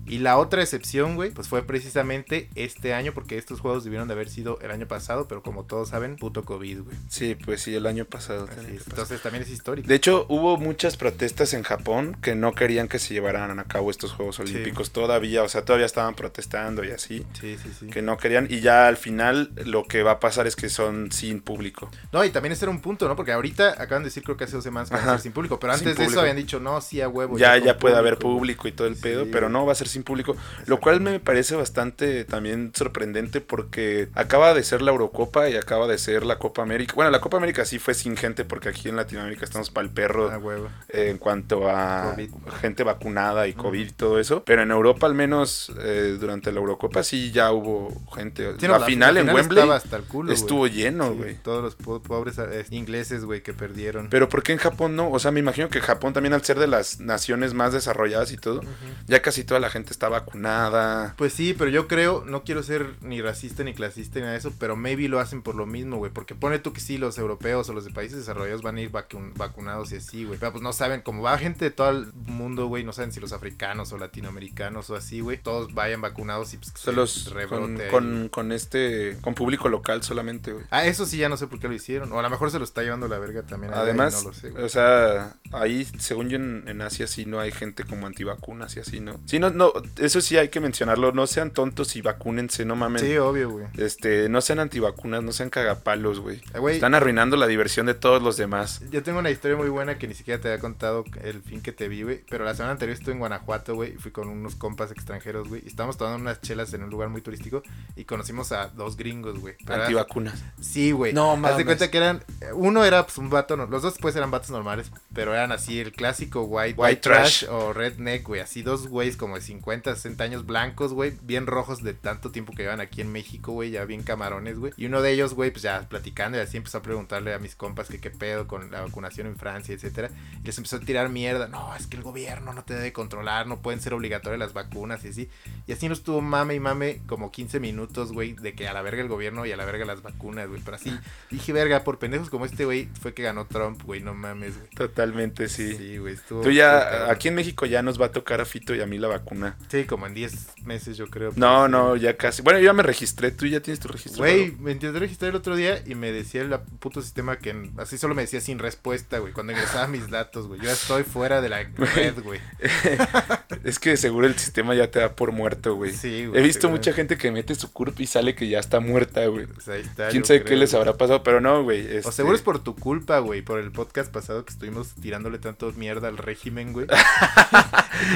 [0.08, 4.13] Y la otra excepción, güey, pues fue precisamente este año, porque estos juegos debieron de
[4.13, 6.97] haber sido el año pasado, pero como todos saben, puto COVID, güey.
[7.10, 8.45] Sí, pues sí, el año pasado.
[8.47, 8.63] Pasar.
[8.65, 9.88] Entonces también es histórico.
[9.88, 13.91] De hecho, hubo muchas protestas en Japón que no querían que se llevaran a cabo
[13.91, 17.88] estos Juegos Olímpicos todavía, o sea, todavía estaban protestando y así, Sí, sí, sí.
[17.88, 21.12] que no querían y ya al final lo que va a pasar es que son
[21.12, 21.91] sin público.
[22.13, 23.17] No, y también ese era un punto, ¿no?
[23.17, 25.34] Porque ahorita acaban de decir, creo que hace dos semanas que van a ser sin
[25.34, 27.38] público, pero antes de eso habían dicho, no, sí, a huevo.
[27.38, 29.88] ya ya puede haber público y todo el pedo, Sí, pero no va a ser
[29.88, 35.50] sin público, lo cual me parece bastante también sorprendente porque acaba de ser la Eurocopa
[35.50, 36.93] y acaba de ser la Copa América.
[36.95, 39.93] Bueno, la Copa América sí fue sin gente porque aquí en Latinoamérica estamos para el
[39.93, 40.69] perro A huevo.
[40.89, 42.30] en cuanto a COVID.
[42.62, 44.43] gente vacunada y COVID y todo eso.
[44.45, 48.54] Pero en Europa, al menos eh, durante la Eurocopa, sí ya hubo gente.
[48.60, 50.38] Sí, no, la, final en Wembley estaba hasta el culo, güey.
[50.39, 51.36] estuvo lleno, Sí, güey.
[51.36, 54.10] todos los po- pobres eh, ingleses, güey, que perdieron.
[54.10, 55.10] Pero ¿por qué en Japón no?
[55.12, 58.38] O sea, me imagino que Japón también al ser de las naciones más desarrolladas y
[58.38, 58.62] todo,
[59.08, 61.14] ya casi toda la gente está vacunada.
[61.18, 64.40] Pues sí, pero yo creo, no quiero ser ni racista ni clasista ni nada de
[64.40, 66.12] eso, pero maybe lo hacen por lo mismo, güey.
[66.12, 68.92] Porque pone tú que sí, los europeos o los de países desarrollados van a ir
[68.92, 70.40] vacun- vacunados y así, güey.
[70.40, 73.20] Pero pues no saben, como va gente de todo el mundo, güey, no saben si
[73.20, 77.36] los africanos o latinoamericanos o así, güey, todos vayan vacunados y pues que se con,
[77.36, 80.66] rebrote con, con este, con público local solamente, güey.
[80.72, 82.12] Ah, eso sí, ya no sé por qué lo hicieron.
[82.12, 83.74] O a lo mejor se lo está llevando la verga también.
[83.74, 87.40] ahí, Además, no lo sé, o sea, ahí, según yo, en, en Asia sí no
[87.40, 89.19] hay gente como antivacunas y así, ¿no?
[89.25, 93.02] Sí, no, no, eso sí hay que mencionarlo, no sean tontos y vacúnense, no mamen.
[93.04, 93.65] Sí, obvio, güey.
[93.78, 96.38] Este, no sean antivacunas, no sean cagapalos, güey.
[96.54, 96.75] Eh, güey.
[96.75, 98.82] Están arruinando la diversión de todos los demás.
[98.91, 101.71] Yo tengo una historia muy buena que ni siquiera te había contado el fin que
[101.71, 102.23] te vi, güey.
[102.30, 103.93] Pero la semana anterior estuve en Guanajuato, güey.
[103.93, 105.62] y Fui con unos compas extranjeros, güey.
[105.63, 107.62] Y estábamos tomando unas chelas en un lugar muy turístico.
[107.95, 109.56] Y conocimos a dos gringos, güey.
[109.67, 110.43] Antivacunas.
[110.62, 111.13] Sí, güey.
[111.13, 111.65] No Haz de mames.
[111.65, 112.23] cuenta que eran.
[112.54, 113.58] Uno era pues un vato.
[113.58, 114.91] no- Los dos pues eran vatos normales.
[115.13, 117.49] Pero eran así el clásico white, white, White trash, trash.
[117.52, 118.41] o redneck, güey.
[118.41, 121.13] Así dos güeyes como de 50, 60 años blancos, güey.
[121.23, 123.71] Bien rojos de tanto tiempo que llevan aquí en México, güey.
[123.71, 124.73] Ya bien camarones, güey.
[124.77, 127.55] Y uno de ellos, güey, pues ya platicando y así empezó a preguntarle a mis
[127.55, 130.10] compas que qué pedo con la vacunación en Francia, etcétera.
[130.41, 131.47] Y les empezó a tirar mierda.
[131.47, 133.47] No, es que el gobierno no te debe controlar.
[133.47, 135.29] No pueden ser obligatorias las vacunas y así.
[135.67, 138.82] Y así nos tuvo mame y mame como 15 minutos, güey, de que a la
[138.82, 140.62] verga el gobierno y a la verga las vacunas, güey.
[140.63, 140.95] Pero así,
[141.32, 144.69] dije, verga, por pendejos como este, güey, fue que ganó Trump, güey, no mames, güey.
[144.69, 145.75] Totalmente, sí.
[145.75, 146.41] Sí, güey, estuvo.
[146.41, 148.98] Tú estuvo ya, aquí en México ya nos va a tocar a Y a mí
[148.98, 149.58] la vacuna.
[149.69, 151.32] Sí, como en 10 meses, yo creo.
[151.36, 152.41] No, no, ya casi.
[152.41, 154.19] Bueno, yo ya me registré, tú ya tienes tu registro.
[154.24, 157.98] Güey, me intenté registrar el otro día y me decía el puto sistema que así
[157.98, 160.60] solo me decía sin respuesta, güey, cuando ingresaba mis datos, güey.
[160.60, 161.63] Yo ya estoy fuera de la
[161.95, 162.39] red, güey.
[163.63, 165.91] Es que seguro el sistema ya te da por muerto, güey.
[165.93, 166.39] Sí, güey.
[166.39, 169.48] He visto mucha gente que mete su CURP y sale que ya está muerta, güey.
[169.48, 170.82] Pues ahí está, Quién sabe qué les güey.
[170.82, 171.86] habrá pasado, pero no, güey.
[171.86, 175.39] O este- seguro es por tu culpa, güey, por el podcast pasado que estuvimos tirándole
[175.39, 176.88] tanto mierda al régimen, güey.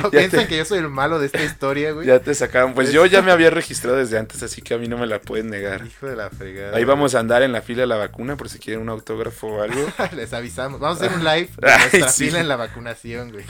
[0.01, 2.07] No, Ya piensan que yo soy el malo de esta historia, güey.
[2.07, 2.73] Ya te sacaron.
[2.73, 5.19] Pues yo ya me había registrado desde antes, así que a mí no me la
[5.21, 5.85] pueden negar.
[5.85, 6.75] Hijo de la fregada.
[6.77, 9.47] Ahí vamos a andar en la fila de la vacuna por si quieren un autógrafo
[9.47, 9.81] o algo.
[10.15, 10.79] Les avisamos.
[10.79, 12.25] Vamos a hacer un live de Ay, nuestra sí.
[12.25, 13.45] fila en la vacunación, güey.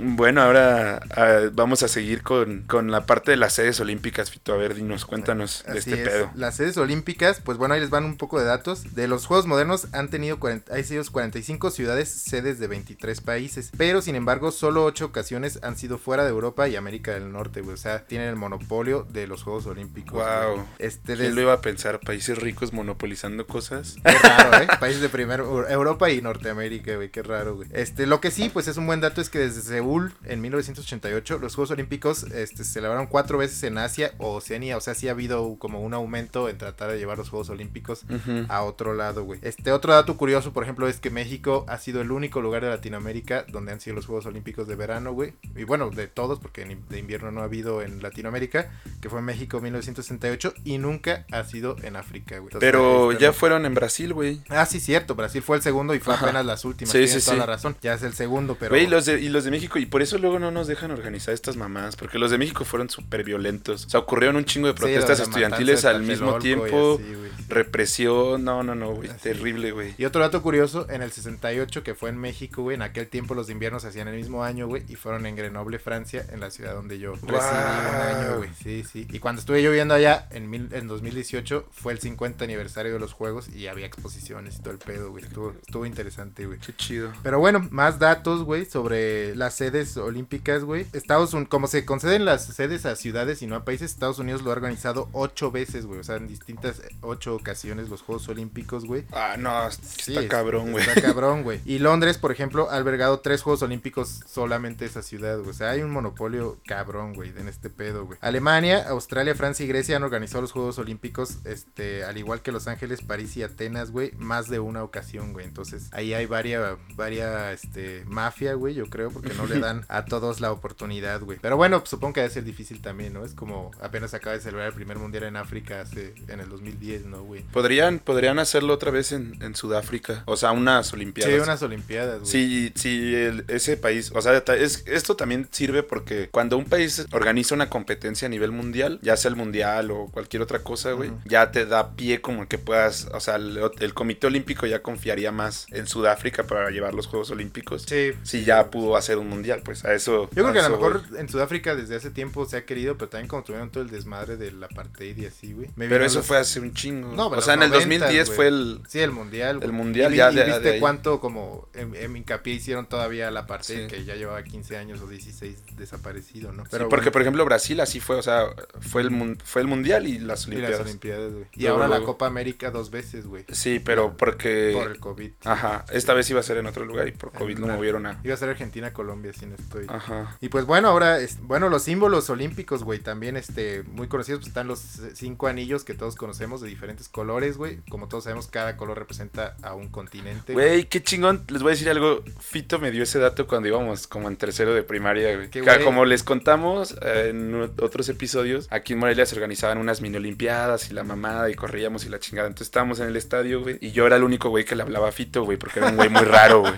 [0.00, 4.52] Bueno, ahora ah, vamos a seguir con, con la parte de las sedes olímpicas, Fito.
[4.52, 6.08] A ver, dinos, cuéntanos de este es.
[6.08, 6.30] pedo.
[6.34, 8.94] Las sedes olímpicas, pues bueno, ahí les van un poco de datos.
[8.94, 13.70] De los Juegos Modernos han tenido 40, hay sido 45 ciudades sedes de 23 países.
[13.76, 17.30] Pero sin embargo, solo 8 ocasiones han sido fuera fuera de Europa y América del
[17.30, 17.74] Norte, güey.
[17.74, 20.14] O sea, tienen el monopolio de los Juegos Olímpicos.
[20.14, 20.54] Wow.
[20.54, 20.66] güey.
[20.80, 22.00] Este, ¿Quién des- lo iba a pensar?
[22.00, 23.96] Países ricos monopolizando cosas.
[24.04, 24.68] Qué raro, ¿eh?
[24.80, 27.68] Países de primero, Europa y Norteamérica, güey, qué raro, güey.
[27.72, 31.38] Este, lo que sí, pues es un buen dato es que desde Seúl, en 1988,
[31.38, 34.76] los Juegos Olímpicos este, se celebraron cuatro veces en Asia o Oceanía.
[34.76, 38.06] O sea, sí ha habido como un aumento en tratar de llevar los Juegos Olímpicos
[38.48, 39.38] a otro lado, güey.
[39.42, 42.70] Este otro dato curioso, por ejemplo, es que México ha sido el único lugar de
[42.70, 45.34] Latinoamérica donde han sido los Juegos Olímpicos de verano, güey.
[45.54, 49.24] Y bueno, de todos, porque de invierno no ha habido en Latinoamérica, que fue en
[49.24, 52.54] México 1968 y nunca ha sido en África, güey.
[52.58, 54.40] Pero este, ya fueron en Brasil, güey.
[54.48, 55.14] Ah, sí, cierto.
[55.14, 56.26] Brasil fue el segundo y fue Ajá.
[56.26, 56.92] apenas las últimas.
[56.92, 57.38] Sí, Tienes sí, toda sí.
[57.38, 57.76] la razón.
[57.82, 58.70] Ya es el segundo, pero.
[58.70, 61.34] Güey, los de, y los de México, y por eso luego no nos dejan organizar
[61.34, 63.86] estas mamás, porque los de México fueron súper violentos.
[63.86, 66.98] O sea, ocurrieron un chingo de Sí, lo de protestas estudiantiles al mismo y tiempo,
[67.00, 67.44] así, güey, sí.
[67.48, 69.20] represión, no, no, no, güey, Así.
[69.20, 69.94] terrible, güey.
[69.98, 73.34] Y otro dato curioso, en el 68, que fue en México, güey, en aquel tiempo
[73.34, 76.40] los de invierno se hacían el mismo año, güey, y fueron en Grenoble, Francia, en
[76.40, 78.50] la ciudad donde yo residí un año, güey.
[78.62, 79.06] Sí, sí.
[79.10, 82.98] Y cuando estuve yo viviendo allá, en, mil, en 2018, fue el 50 aniversario de
[82.98, 85.24] los Juegos y había exposiciones y todo el pedo, güey.
[85.24, 86.58] Estuvo, estuvo interesante, güey.
[86.60, 87.12] Qué chido.
[87.22, 90.86] Pero bueno, más datos, güey, sobre las sedes olímpicas, güey.
[90.92, 94.42] Estados Unidos, como se conceden las sedes a ciudades y no a países, Estados Unidos
[94.42, 96.00] lo ha organizado ocho veces, güey.
[96.00, 99.04] O sea, en distintas eh, ocho ocasiones los Juegos Olímpicos, güey.
[99.12, 100.86] Ah, no, está es- cabrón, güey.
[100.86, 101.60] Está cabrón, güey.
[101.64, 105.50] Y Londres, por ejemplo, ha albergado tres Juegos Olímpicos solamente esa ciudad, güey.
[105.50, 108.18] O sea, hay un monopolio cabrón, güey, en este pedo, güey.
[108.20, 112.66] Alemania, Australia, Francia y Grecia han organizado los Juegos Olímpicos, este, al igual que Los
[112.68, 115.46] Ángeles, París y Atenas, güey, más de una ocasión, güey.
[115.46, 120.04] Entonces, ahí hay varia, varia, este, mafia, güey, yo creo, porque no le dan a
[120.04, 121.38] todos la oportunidad, güey.
[121.40, 123.24] Pero bueno, pues, supongo que debe ser difícil también, ¿no?
[123.24, 127.06] Es como apenas acaba de celebrar el primer mundial en África hace, en el 2010,
[127.06, 127.42] ¿no, güey?
[127.44, 130.22] Podrían, podrían hacerlo otra vez en, en Sudáfrica.
[130.26, 131.32] O sea, unas Olimpiadas.
[131.34, 132.30] Sí, unas Olimpiadas, güey.
[132.30, 137.06] Sí, sí, el- ese país, o sea, es, esto también sirve porque cuando un país
[137.12, 141.10] organiza una competencia a nivel mundial, ya sea el mundial o cualquier otra cosa, güey,
[141.24, 145.32] ya te da pie como que puedas, o sea, el, el Comité Olímpico ya confiaría
[145.32, 147.82] más en Sudáfrica para llevar los Juegos Olímpicos.
[147.88, 148.12] Sí.
[148.22, 150.28] Si ya pudo hacer un mundial, pues a eso.
[150.34, 151.18] Yo creo que a lo mejor voy.
[151.20, 154.36] en Sudáfrica desde hace tiempo se ha querido, pero también como tuvieron todo el desmadre
[154.36, 155.70] del apartheid y así, güey.
[155.76, 157.12] Pero eso los- fue hace un chingo.
[157.14, 158.36] No, o sea, en el 90s, 2010 güey.
[158.36, 158.80] fue el.
[158.88, 159.60] Sí, el mundial.
[159.62, 163.30] El mundial y, ya y de- viste de cuánto como en, en hincapié hicieron todavía
[163.30, 163.86] la parte Sí.
[163.88, 166.64] que ya llevaba 15 años o 16 desaparecido, ¿no?
[166.64, 168.46] Sí, porque, bueno, por ejemplo, Brasil así fue, o sea,
[168.80, 170.78] fue el, fue el mundial y las y Olimpiadas.
[170.78, 171.44] las Olimpiadas, güey.
[171.54, 172.04] Y Luego, ahora la.
[172.04, 173.44] Copa América dos veces, güey.
[173.50, 174.72] Sí, pero porque.
[174.74, 175.30] Por el COVID.
[175.44, 177.74] Ajá, esta vez iba a ser en otro lugar y por En COVID lo una-
[177.76, 178.20] movieron a.
[178.24, 179.86] Iba a ser Argentina, Colombia, si no estoy.
[179.88, 180.36] Ajá.
[180.40, 184.48] Y pues bueno, ahora, es- bueno, los símbolos olímpicos, güey, también este, muy conocidos, pues
[184.48, 184.80] están los
[185.14, 187.78] cinco anillos que todos conocemos de diferentes colores, güey.
[187.88, 190.52] Como todos sabemos, cada color representa a un continente.
[190.52, 191.44] Güey, qué chingón.
[191.48, 192.22] Les voy a decir algo.
[192.40, 195.47] Fito me dio ese dato cuando íbamos como en tercero de primaria, güey.
[195.52, 195.84] Güey.
[195.84, 200.90] Como les contamos eh, en otros episodios, aquí en Morelia se organizaban unas mini olimpiadas
[200.90, 202.48] y la mamada y corríamos y la chingada.
[202.48, 203.78] Entonces estábamos en el estadio, güey.
[203.80, 205.96] Y yo era el único güey que le hablaba a Fito, güey, porque era un
[205.96, 206.74] güey muy raro, güey.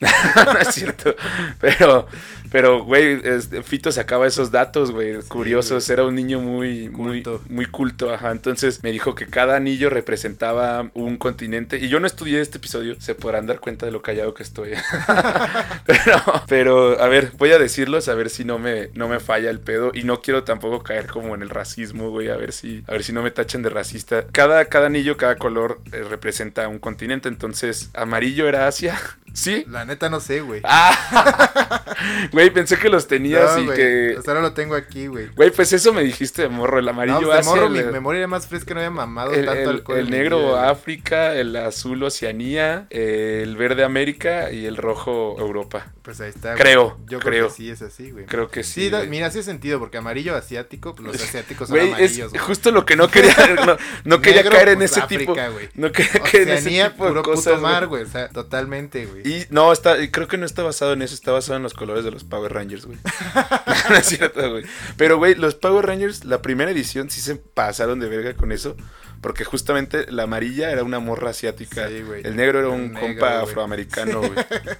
[0.00, 1.14] no es cierto.
[1.60, 2.06] Pero,
[2.50, 3.20] pero, güey,
[3.64, 5.86] Fito sacaba esos datos, güey, curiosos.
[5.86, 5.94] güey.
[5.94, 8.30] Era un niño muy, muy, muy culto, ajá.
[8.30, 11.78] Entonces me dijo que cada anillo representaba un continente.
[11.78, 14.70] Y yo no estudié este episodio, se podrán dar cuenta de lo callado que estoy.
[15.86, 19.50] pero, pero, a ver, voy a decirlos, a ver si no me, no me falla
[19.50, 19.92] el pedo.
[19.94, 23.04] Y no quiero tampoco caer como en el racismo, güey, a ver si, a ver
[23.04, 24.24] si no me tachen de racista.
[24.32, 27.28] Cada, cada anillo, cada color eh, representa un continente.
[27.28, 28.98] Entonces, amarillo era Asia.
[29.32, 29.64] ¿Sí?
[29.68, 30.60] La neta no sé, güey.
[30.64, 31.84] Ah,
[32.32, 34.14] güey, pensé que los tenías No, y güey, que.
[34.18, 35.26] Hasta ahora lo tengo aquí, güey.
[35.36, 38.20] Güey, pues eso me dijiste de morro, el amarillo No, de morro, el, mi memoria
[38.20, 40.64] era más fresca, no había mamado el- tanto el- alcohol el negro güey.
[40.64, 45.92] África, el azul Oceanía, el verde América y el rojo Europa.
[46.02, 46.52] Pues ahí está.
[46.52, 46.62] güey.
[46.62, 47.48] Creo, Yo creo creo.
[47.48, 48.24] que sí es así, güey.
[48.24, 48.70] Creo que sí.
[48.84, 49.10] Sí, da- güey.
[49.10, 52.40] mira, hace sentido, porque amarillo asiático, pues, los asiáticos son Güey, es amarillos, güey.
[52.42, 53.34] justo lo que no quería,
[53.66, 55.52] no, no quería Negro, caer en pues, ese África, tipo.
[55.52, 55.68] güey.
[55.74, 57.52] No quería caer en ese Oceanía, tipo de puro cosas.
[57.54, 58.02] puto mar, güey.
[58.02, 58.10] güey.
[58.10, 59.26] O sea, totalmente, güey.
[59.28, 62.04] Y no, está, creo que no está basado en eso, está basado en los colores
[62.04, 62.98] de los Power Rangers, güey.
[63.90, 64.64] no es cierto, güey.
[64.96, 68.76] Pero, güey, los Power Rangers, la primera edición sí se pasaron de verga con eso.
[69.20, 71.88] Porque justamente la amarilla era una morra asiática.
[71.88, 72.22] Sí, güey.
[72.26, 73.42] el negro era un negro, compa güey.
[73.50, 74.32] afroamericano, güey.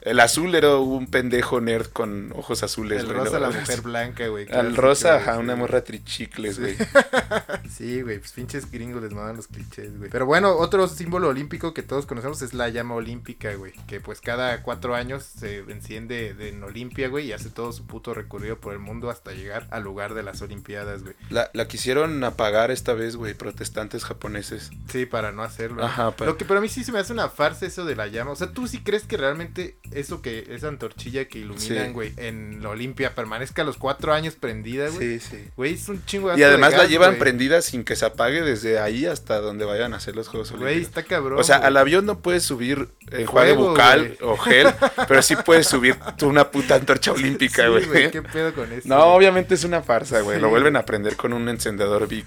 [0.03, 3.19] El azul era un pendejo nerd con ojos azules, El güey.
[3.19, 3.51] rosa, ¿no?
[3.51, 4.51] la mujer blanca, güey.
[4.51, 6.63] Al rosa, ajá, una morra trichicles, Sí.
[6.63, 6.77] güey.
[7.71, 10.11] Sí, güey, pues pinches gringos les mandan los clichés, güey.
[10.11, 13.73] Pero bueno, otro símbolo olímpico que todos conocemos es la llama olímpica, güey.
[13.87, 17.87] Que pues cada cuatro años se enciende de- en Olimpia, güey, y hace todo su
[17.87, 21.15] puto recorrido por el mundo hasta llegar al lugar de las Olimpiadas, güey.
[21.31, 24.71] La, la quisieron apagar esta vez, güey, protestantes japoneses.
[24.91, 25.85] Sí, para no hacerlo.
[25.85, 28.07] Ajá, para- Lo que para mí sí se me hace una farsa eso de la
[28.07, 28.31] llama.
[28.33, 31.93] O sea, ¿tú sí crees que realmente eso que, esa antorchilla que iluminan, Sí.
[31.93, 35.19] güey, en la Olimpia permanezca los cuatro años prendida, güey.
[35.19, 35.45] Sí, sí.
[35.57, 37.21] Güey, es un chingo Y de además la llevan güey.
[37.21, 40.63] prendida sin que se apague desde ahí hasta donde vayan a hacer los Juegos Güey,
[40.75, 40.89] Olímpicos.
[40.89, 41.39] está cabrón.
[41.39, 41.67] O sea, güey.
[41.69, 44.31] al avión no puedes subir enjuague Fuego, bucal güey.
[44.33, 44.67] o gel,
[45.09, 48.11] pero sí puedes subir tú una puta antorcha olímpica, Sí, güey.
[48.11, 48.89] ¿Qué pedo con eso?
[48.89, 49.17] no, güey?
[49.17, 50.37] obviamente es una farsa, güey.
[50.37, 50.43] Sí.
[50.43, 52.27] Lo vuelven a prender con un encendedor Vic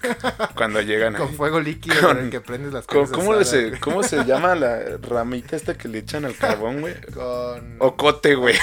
[0.55, 1.35] cuando llegan Con ahí.
[1.35, 3.79] fuego líquido Con- con el que prendes las ¿Cómo, cosas cómo asadas, se.
[3.79, 6.95] ¿Cómo se llama la ramita esta que le echan al carbón, güey?
[7.13, 7.75] Con...
[7.79, 8.55] Ocote, güey.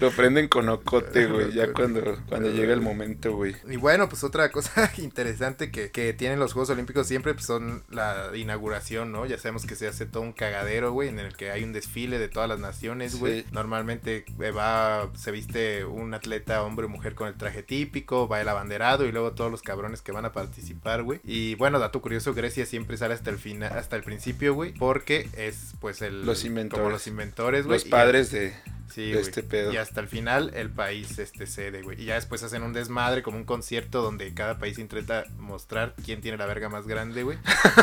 [0.00, 3.54] Lo prenden con ocote, güey, ya cuando, cuando llega el momento, güey.
[3.68, 7.84] Y bueno, pues otra cosa interesante que, que tienen los Juegos Olímpicos siempre pues son
[7.90, 9.26] la inauguración, ¿no?
[9.26, 12.18] Ya sabemos que se hace todo un cagadero, güey, en el que hay un desfile
[12.18, 13.42] de todas las naciones, güey.
[13.42, 13.46] Sí.
[13.52, 18.40] Normalmente eh, va, se viste un atleta, hombre o mujer con el traje típico, va
[18.40, 21.20] el abanderado y luego todos los cabrones que van a participar, güey.
[21.24, 25.28] Y bueno, dato curioso, Grecia siempre sale hasta el final, hasta el principio, güey, porque
[25.36, 26.24] es pues el...
[26.24, 26.82] Los inventores.
[26.82, 27.78] Como los inventores, güey.
[27.78, 28.54] Los padres de...
[28.90, 29.22] Sí, de güey.
[29.22, 29.72] este pedo.
[29.72, 32.00] Y hasta el final el país este cede, güey.
[32.00, 36.20] Y ya después hacen un desmadre como un concierto donde cada país intenta mostrar quién
[36.20, 37.38] tiene la verga más grande, güey.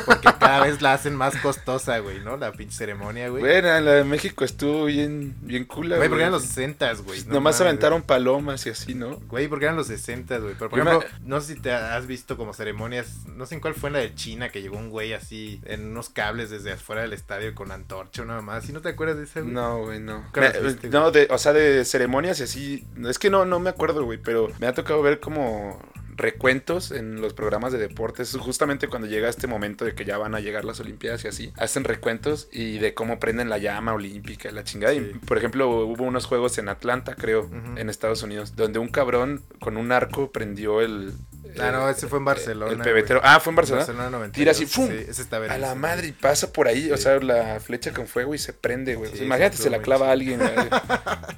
[0.05, 2.37] Porque cada vez la hacen más costosa, güey, ¿no?
[2.37, 3.41] La pinche ceremonia, güey.
[3.41, 6.09] Bueno, la de México estuvo bien, bien cula, Güey, güey.
[6.09, 7.19] porque eran los 60, güey.
[7.25, 7.61] no Nomás mames.
[7.61, 9.17] aventaron palomas y así, ¿no?
[9.27, 10.55] Güey, porque eran los 60, güey.
[10.57, 13.25] Pero por ejemplo, no sé si te has visto como ceremonias.
[13.27, 16.09] No sé en cuál fue la de China que llegó un güey así en unos
[16.09, 18.65] cables desde afuera del estadio con antorcha nada más.
[18.65, 19.53] ¿Sí no te acuerdas de ese, güey?
[19.53, 20.25] No, güey, no.
[20.35, 22.87] Me- viste, no, de, o sea, de ceremonias y así.
[23.07, 25.79] Es que no, no me acuerdo, güey, pero me ha tocado ver como
[26.17, 30.33] recuentos en los programas de deportes, justamente cuando llega este momento de que ya van
[30.33, 34.49] a llegar las Olimpiadas y así, hacen recuentos y de cómo prenden la llama olímpica,
[34.49, 34.93] y la chingada.
[34.93, 35.11] Sí.
[35.13, 39.43] Y, por ejemplo, hubo unos juegos en Atlanta, creo, en Estados Unidos, donde un cabrón
[39.59, 41.13] con un arco prendió el...
[41.59, 42.71] Ah, no, eh, ese fue en Barcelona.
[42.71, 43.21] El pebetero.
[43.23, 43.85] Ah, fue en Barcelona.
[43.85, 44.35] Barcelona 92.
[44.35, 44.87] Tira así, ¡fum!
[44.89, 48.07] Sí, ese está A la madre y pasa por ahí, o sea, la flecha con
[48.07, 49.07] fuego y se prende, güey.
[49.07, 50.39] O sea, Sí, imagínate, se la clava a alguien.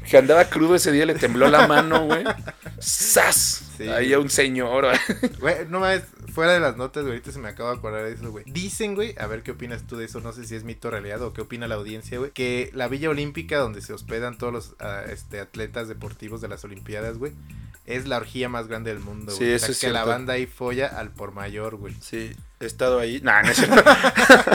[0.10, 2.24] Que andaba crudo ese día, le tembló la mano, güey.
[2.80, 3.66] ¡Sas!
[3.80, 4.86] Ahí a un señor,
[5.40, 5.56] güey.
[5.70, 6.04] No mames,
[6.34, 8.46] fuera de las notas, güey, ahorita se me acaba de acordar de eso, güey.
[8.48, 11.22] Dicen, güey, a ver qué opinas tú de eso, no sé si es mito realidad
[11.22, 14.76] o qué opina la audiencia, güey, que la Villa Olímpica donde se hospedan todos los
[14.80, 17.34] ah, este, atletas deportivos de las Olimpiadas, güey,
[17.90, 20.10] es la orgía más grande del mundo, Sí, eso o sea, es que la cierto.
[20.10, 21.96] banda ahí folla al por mayor, güey.
[22.02, 23.20] Sí, he estado ahí.
[23.24, 23.84] Nah, no es cierto.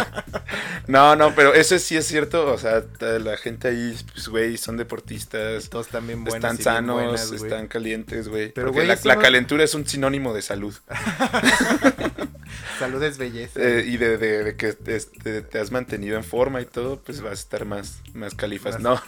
[0.87, 2.53] no, no, pero eso sí es cierto.
[2.53, 5.69] O sea, la gente ahí, pues, güey, son deportistas.
[5.69, 6.35] Todos bien buenos.
[6.37, 8.53] Están sanos, buenas, están calientes, güey.
[8.53, 10.75] Pero, Porque güey, la, la calentura es un sinónimo de salud.
[12.79, 13.61] Salud es belleza.
[13.61, 17.21] Eh, y de, de- de que este, te has mantenido en forma y todo, pues
[17.21, 18.81] vas a estar más, más califas.
[18.81, 19.01] No.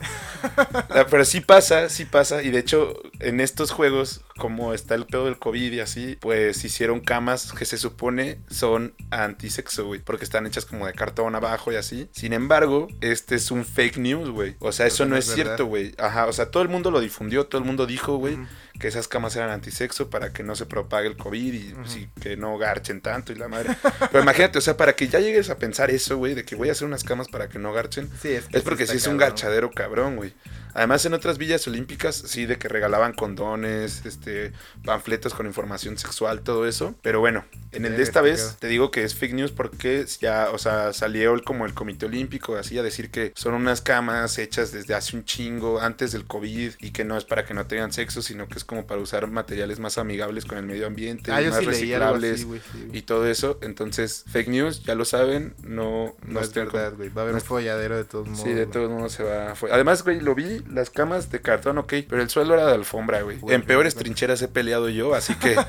[0.42, 2.42] Ah, Pero sí pasa, sí pasa.
[2.42, 6.64] Y de hecho, en estos juegos, como está el pedo del COVID y así, pues
[6.64, 10.00] hicieron camas que se supone son antisexo, güey.
[10.00, 12.08] Porque están hechas como de cartón abajo y así.
[12.12, 14.56] Sin embargo, este es un fake news, güey.
[14.60, 15.44] O sea, eso no es verdad.
[15.44, 15.94] cierto, güey.
[15.98, 18.38] Ajá, o sea, todo el mundo lo difundió, todo el mundo dijo, güey.
[18.78, 22.36] Que esas camas eran antisexo para que no se propague el COVID y sí, que
[22.36, 23.76] no garchen tanto y la madre.
[24.10, 26.68] Pero imagínate, o sea, para que ya llegues a pensar eso, güey, de que voy
[26.68, 29.06] a hacer unas camas para que no garchen, Sí, es, que es porque sí es
[29.06, 30.34] un garchadero cabrón, güey.
[30.76, 34.52] Además, en otras villas olímpicas, sí, de que regalaban condones, este,
[34.84, 36.94] panfletos con información sexual, todo eso.
[37.02, 40.50] Pero bueno, en el de esta vez te digo que es fake news porque ya,
[40.52, 44.38] o sea, salió el- como el Comité Olímpico, así a decir que son unas camas
[44.38, 47.66] hechas desde hace un chingo, antes del COVID, y que no es para que no
[47.66, 51.32] tengan sexo, sino que es como para usar materiales más amigables con el medio ambiente,
[51.32, 52.34] Ah, más sí reciclables.
[52.44, 56.52] así, sí, y todo eso, entonces fake news, ya lo saben, no, no, No es
[56.52, 57.08] verdad, güey.
[57.08, 58.42] Va a haber no un folladero de todos modos.
[58.42, 59.54] Sí, de todos modos se va.
[59.54, 62.74] fue- Además, güey, lo vi, las camas de cartón, ok, pero el suelo era de
[62.74, 63.38] alfombra, güey.
[63.48, 65.56] En peores trincheras he peleado yo, así que.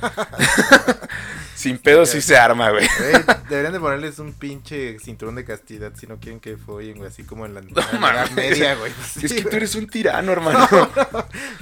[1.58, 2.88] Sin pedo sí se arma, güey.
[3.00, 3.14] Güey,
[3.50, 7.10] deberían de ponerles un pinche cinturón de castidad si no quieren que follen, güey.
[7.10, 8.32] Así como en la, en la Edad mames.
[8.34, 8.92] media, güey.
[9.24, 10.68] es que tú eres un tirano, hermano.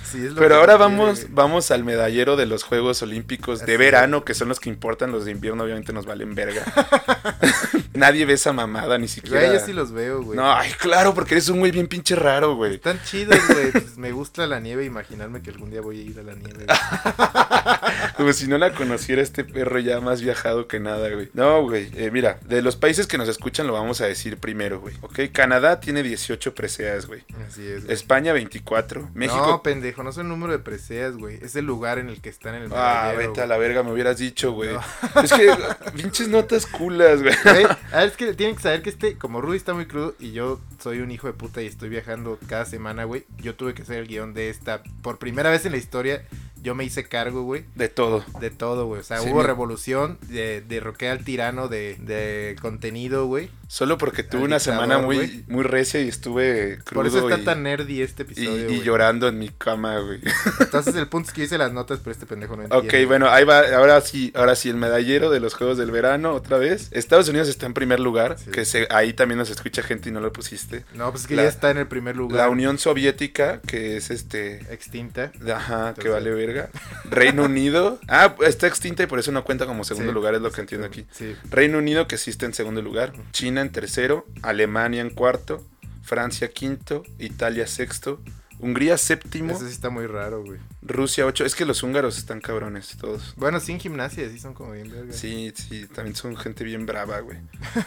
[0.03, 3.01] Sí, es lo Pero que ahora no vamos, quiere, vamos al medallero de los Juegos
[3.03, 6.65] Olímpicos de verano, que son los que importan, los de invierno obviamente nos valen verga.
[7.93, 9.47] Nadie ve esa mamada, ni siquiera.
[9.47, 10.38] Güey, yo sí los veo, güey.
[10.38, 12.75] No, ay, claro, porque eres un güey bien pinche raro, güey.
[12.75, 13.71] Están chidos, güey.
[13.71, 14.84] Pues me gusta la nieve.
[14.84, 16.65] Imaginarme que algún día voy a ir a la nieve.
[18.17, 21.30] Como si no la conociera este perro ya más viajado que nada, güey.
[21.34, 21.89] No, güey.
[21.95, 24.95] eh, mira, de los países que nos escuchan lo vamos a decir primero, güey.
[25.02, 27.24] Ok, Canadá tiene 18 preseas, güey.
[27.48, 27.84] Así es.
[27.86, 27.93] güey.
[27.93, 29.10] España 24.
[29.13, 29.38] México...
[29.48, 31.38] No, pendejo, no es el número de preseas, güey.
[31.41, 33.91] Es el lugar en el que están en el Ah, vete a la verga, me
[33.91, 34.74] hubieras dicho, güey.
[34.74, 34.82] No.
[35.24, 35.50] Es que
[35.95, 37.36] pinches notas culas, güey.
[37.43, 40.15] Güey, a ver, es que tienen que saber que este, como Rudy está muy crudo
[40.19, 43.26] y yo soy un hijo de puta y estoy viajando cada semana, güey.
[43.38, 44.82] Yo tuve que hacer el guion de esta.
[45.02, 46.24] Por primera vez en la historia,
[46.65, 48.25] yo me hice cargo, güey, De todo.
[48.41, 48.99] de todo, güey.
[48.99, 53.49] O sea, Sí, hubo revolución, de, derroqué al tirano de, de contenido, güey.
[53.67, 57.45] Solo porque tuve una semana muy, muy recia y estuve crudo Por eso está y,
[57.45, 58.69] tan nerdy este episodio.
[58.69, 60.19] y llorando en mi cama, güey.
[60.60, 62.88] Entonces el punto es que hice las notas, pero este pendejo no entiende.
[63.04, 66.34] Ok, bueno, ahí va, ahora sí, ahora sí, el medallero de los Juegos del Verano,
[66.34, 66.89] otra vez.
[66.91, 68.51] Estados Unidos está en primer lugar, Sí.
[68.51, 70.86] que se, ahí también nos escucha gente y no lo pusiste.
[70.93, 72.38] No, pues es que La- ya está en el primer lugar.
[72.41, 74.57] La Unión Soviética, que es este...
[74.74, 75.32] extinta.
[75.53, 76.70] Ajá, que vale verga.
[77.05, 77.99] Reino Unido.
[78.07, 80.61] Ah, está extinta y por eso no cuenta como segundo Sí, lugar, es lo que
[80.61, 81.05] entiendo aquí.
[81.11, 81.36] Sí.
[81.49, 83.13] Reino Unido, que sí está en segundo lugar.
[83.32, 84.26] China en tercero.
[84.41, 85.66] Alemania en cuarto.
[86.03, 87.03] Francia quinto.
[87.20, 88.22] Italia sexto.
[88.58, 89.51] Hungría séptimo.
[89.51, 90.60] Eso sí está muy raro, güey.
[90.82, 91.43] Rusia ocho.
[91.43, 93.34] Es que los húngaros están cabrones todos.
[93.36, 95.18] Bueno, sin gimnasia, sí son como bien vergas.
[95.18, 97.38] Sí, sí, también son gente bien brava, güey.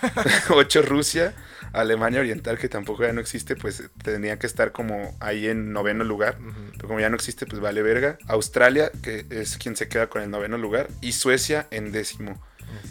[0.51, 1.35] 8 Rusia,
[1.73, 6.05] Alemania Oriental, que tampoco ya no existe, pues tendría que estar como ahí en noveno
[6.05, 6.37] lugar.
[6.77, 8.19] Pero como ya no existe, pues vale verga.
[8.27, 10.89] Australia, que es quien se queda con el noveno lugar.
[11.01, 12.43] Y Suecia en décimo.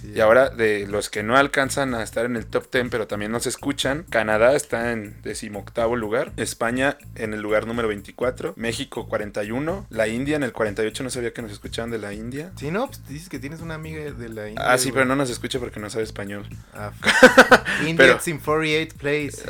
[0.04, 3.32] Y ahora, de los que no alcanzan a estar en el top 10, pero también
[3.32, 9.88] nos escuchan, Canadá está en decimoctavo lugar, España en el lugar número 24, México 41,
[9.90, 12.52] la India en el 48, no sabía que nos escuchaban de la India.
[12.58, 14.64] Sí, no, pues dices que tienes una amiga de la India.
[14.66, 16.48] Ah, sí, pero no nos escucha porque no sabe español.
[16.74, 16.92] Ah,
[17.88, 19.44] India in 48 place.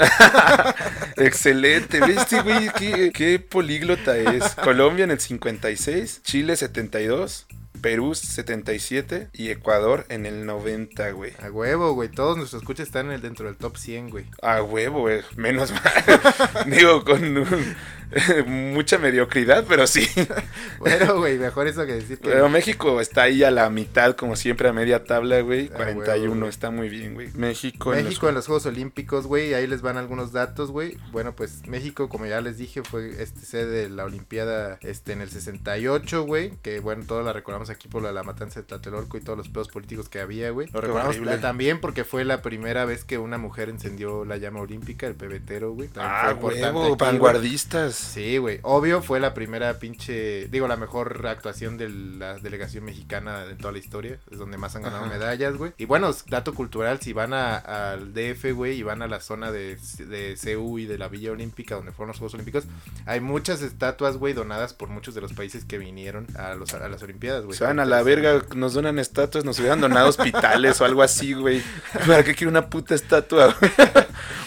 [1.18, 2.70] Excelente, ¿viste, güey?
[2.78, 4.56] ¿Qué, qué políglota es.
[4.56, 7.48] Colombia en el 56, Chile 72,
[7.82, 11.34] Perú 77 y Ecuador en el 90, güey.
[11.42, 12.10] A huevo, güey.
[12.10, 14.26] Todos nuestros escuchas están en el, dentro del top 100, güey.
[14.42, 15.22] A huevo, güey.
[15.36, 16.66] Menos mal.
[16.68, 17.76] Digo, con un-
[18.74, 20.08] mucha mediocridad, pero sí.
[20.80, 22.30] Bueno, güey, mejor eso que decir que.
[22.30, 25.70] Pero México está ahí a la mitad, como siempre, a media tabla, güey.
[25.74, 26.50] Ah, 41, huevo, güey.
[26.50, 27.30] está muy bien, güey.
[27.34, 30.98] México, en los- México en los Juegos Olímpicos, güey, ahí les van algunos datos, güey.
[31.12, 35.22] Bueno, pues México, como ya les dije, fue este sede de la Olimpiada este en
[35.22, 39.18] el 68, güey, que bueno, todos la recordamos aquí por la, la matanza de Tlatelolco
[39.18, 40.68] y todos los pedos políticos que había, güey.
[40.72, 45.08] Lo recordamos también porque fue la primera vez que una mujer encendió la llama olímpica,
[45.08, 45.88] el pebetero, güey.
[45.90, 46.62] También Ah, güey.
[46.98, 47.96] vanguardistas.
[47.96, 48.60] Sí, güey.
[48.64, 53.72] Obvio fue la primera pinche, digo, la mejor actuación de la delegación mexicana de toda
[53.72, 54.20] la historia.
[54.32, 55.14] Es donde más han ganado Ajá.
[55.14, 55.74] medallas, güey.
[55.78, 59.52] Y bueno, dato cultural, si van a- al DF, güey, y van a la zona
[59.52, 62.66] de, de CU y de la Villa Olímpica, donde fueron los Juegos Olímpicos,
[63.06, 66.88] hay muchas estatuas, güey, donadas por muchos de los países que vinieron a, los, a
[66.90, 67.57] las Olimpiadas, güey.
[67.58, 71.34] Se van a la verga, nos donan estatuas, nos hubieran donado hospitales o algo así,
[71.34, 71.64] güey.
[72.06, 73.56] ¿Para qué quiero una puta estatua?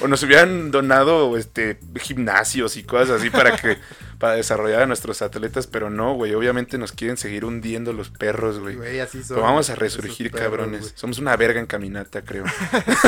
[0.00, 3.76] O nos hubieran donado este gimnasios y cosas así para que
[4.20, 8.60] para desarrollar a nuestros atletas, pero no, güey, obviamente nos quieren seguir hundiendo los perros,
[8.60, 8.76] güey.
[8.76, 9.36] Güey, así son.
[9.36, 10.92] Pero vamos a resurgir, perros, cabrones.
[10.94, 12.44] Somos una verga en caminata, creo.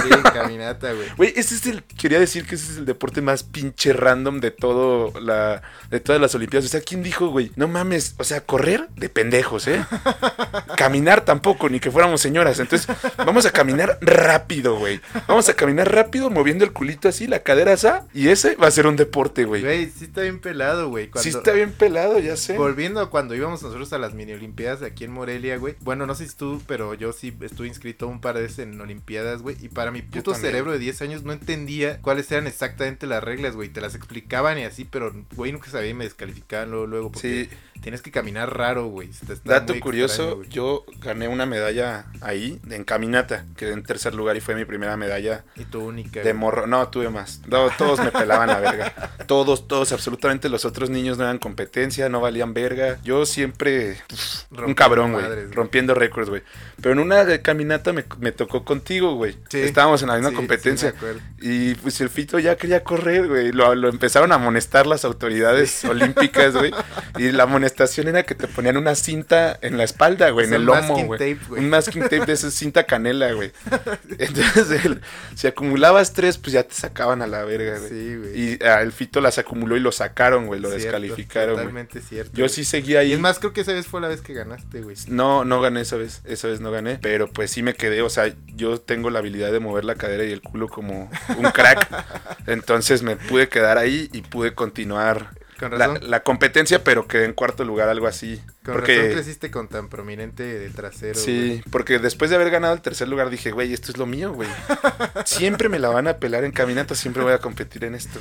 [0.02, 1.08] Sí, caminata, güey.
[1.16, 1.82] Güey, ese es el.
[1.82, 5.62] Quería decir que ese es el deporte más pinche random de todo la.
[5.90, 6.64] de todas las Olimpiadas.
[6.64, 7.52] O sea, ¿quién dijo, güey?
[7.56, 8.14] No mames.
[8.16, 9.84] O sea, correr de pendejos, ¿eh?
[10.76, 12.58] Caminar tampoco, ni que fuéramos señoras.
[12.58, 12.88] Entonces,
[13.18, 15.00] vamos a caminar rápido, güey.
[15.28, 17.82] Vamos a caminar rápido, moviendo el culito así, la cadera así.
[18.14, 19.62] Y ese va a ser un deporte, güey.
[19.62, 21.01] Güey, sí está bien pelado, güey.
[21.04, 22.56] Sí Cuando- está bien pelado, ya sé.
[22.56, 25.74] Volviendo a cuando íbamos nosotros a las mini olimpiadas aquí en Morelia, güey.
[25.80, 28.80] Bueno, no sé si tú, pero yo sí estuve inscrito un par de veces en
[28.80, 29.56] olimpiadas, güey.
[29.60, 33.54] Y para mi puto cerebro de 10 años no entendía cuáles eran exactamente las reglas,
[33.56, 33.68] güey.
[33.68, 37.12] Te las explicaban y así, pero, güey, nunca sabía y me descalificaban luego, luego.
[37.12, 37.71] Porque Sí.
[37.82, 39.10] Tienes que caminar raro, güey.
[39.44, 44.40] Dato curioso, extraño, yo gané una medalla ahí en caminata, quedé en tercer lugar y
[44.40, 46.20] fue mi primera medalla Y tu única.
[46.22, 46.66] de morro.
[46.66, 47.40] No, tuve más.
[47.46, 48.92] No, todos me pelaban a verga.
[49.26, 52.98] Todos, todos, absolutamente los otros niños no eran competencia, no valían verga.
[53.02, 56.42] Yo siempre pff, un cabrón, güey, rompiendo récords, güey.
[56.80, 59.36] Pero en una caminata me, me tocó contigo, güey.
[59.48, 59.60] Sí.
[59.60, 60.92] Estábamos en la misma Sí, competencia.
[61.00, 61.06] sí.
[61.40, 63.52] Y pues el Fito ya quería correr, güey.
[63.52, 66.72] Lo, lo empezaron a amonestar las autoridades olímpicas, güey.
[67.18, 70.60] Y la amonestación era que te ponían una cinta en la espalda, güey, en el
[70.60, 71.18] el lomo, masking güey.
[71.18, 71.62] tape, güey.
[71.64, 73.52] Un masking tape de esa cinta canela, güey.
[74.18, 75.00] Entonces, el-
[75.34, 77.90] si acumulabas tres, pues ya te sacaban a la verga, güey.
[77.90, 78.40] Sí, güey.
[78.40, 80.60] Y ah, el Fito las acumuló y lo sacaron, güey.
[80.60, 81.56] Lo Cierto, descalificaron.
[81.56, 82.32] Totalmente cierto.
[82.34, 83.10] Yo sí seguía ahí.
[83.10, 84.96] Y es más, creo que esa vez fue la vez que ganaste, güey.
[85.08, 88.10] No, no gané esa vez, esa vez no gané, pero pues sí me quedé, o
[88.10, 91.88] sea, yo tengo la habilidad de mover la cadera y el culo como un crack,
[92.46, 95.30] entonces me pude quedar ahí y pude continuar
[95.62, 98.40] Con la, razón, la competencia, pero quedé en cuarto lugar, algo así.
[98.64, 101.14] Con porque, razón creciste con tan prominente de trasero.
[101.14, 101.24] güey.
[101.24, 104.32] Sí, porque después de haber ganado el tercer lugar dije, güey, esto es lo mío,
[104.32, 104.48] güey.
[105.24, 108.20] Siempre me la van a pelar en caminata, siempre voy a competir en esto.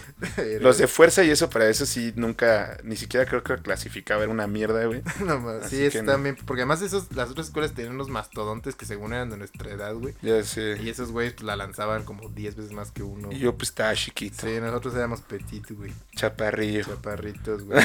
[0.59, 4.31] Los de fuerza y eso, para eso sí, nunca, ni siquiera creo que clasificaba, era
[4.31, 5.01] una mierda, güey.
[5.25, 6.11] No, más, sí, es no.
[6.11, 6.35] también.
[6.45, 9.93] Porque además esos, las otras escuelas tenían unos mastodontes que según eran de nuestra edad,
[9.93, 10.15] güey.
[10.21, 10.77] Ya sé.
[10.81, 13.31] Y esos güeyes pues, la lanzaban como 10 veces más que uno.
[13.31, 15.91] Y yo pues estaba chiquito, Sí, nosotros éramos petit, güey.
[16.15, 16.83] chaparrillo.
[16.85, 17.83] Chaparritos, güey.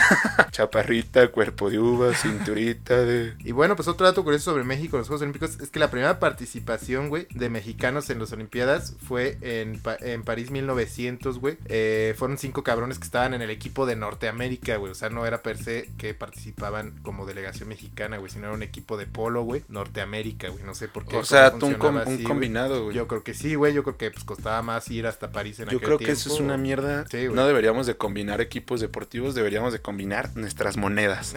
[0.51, 3.35] Chaparrita, cuerpo de uva, cintura de...
[3.45, 5.91] Y bueno, pues otro dato curioso sobre México en los Juegos Olímpicos es que la
[5.91, 11.59] primera participación, güey, de mexicanos en las Olimpiadas fue en, Pa- en París 1900, güey.
[11.67, 14.93] Eh, fueron cinco cabrones que estaban en el equipo de Norteamérica, güey.
[14.93, 18.63] O sea, no era per se que participaban como delegación mexicana, güey, sino era un
[18.63, 20.65] equipo de polo, güey, Norteamérica, güey.
[20.65, 21.17] No sé por qué.
[21.17, 22.97] O sea, un, com- un combinado, güey.
[22.97, 23.75] Yo creo que sí, güey.
[23.75, 26.33] Yo creo que pues costaba más ir hasta París en Yo aquel creo que eso
[26.33, 27.05] es una mierda.
[27.11, 27.35] Sí, güey.
[27.37, 31.35] no deberíamos de combinar equipos deportivos, deberíamos de combinar nuestras monedas.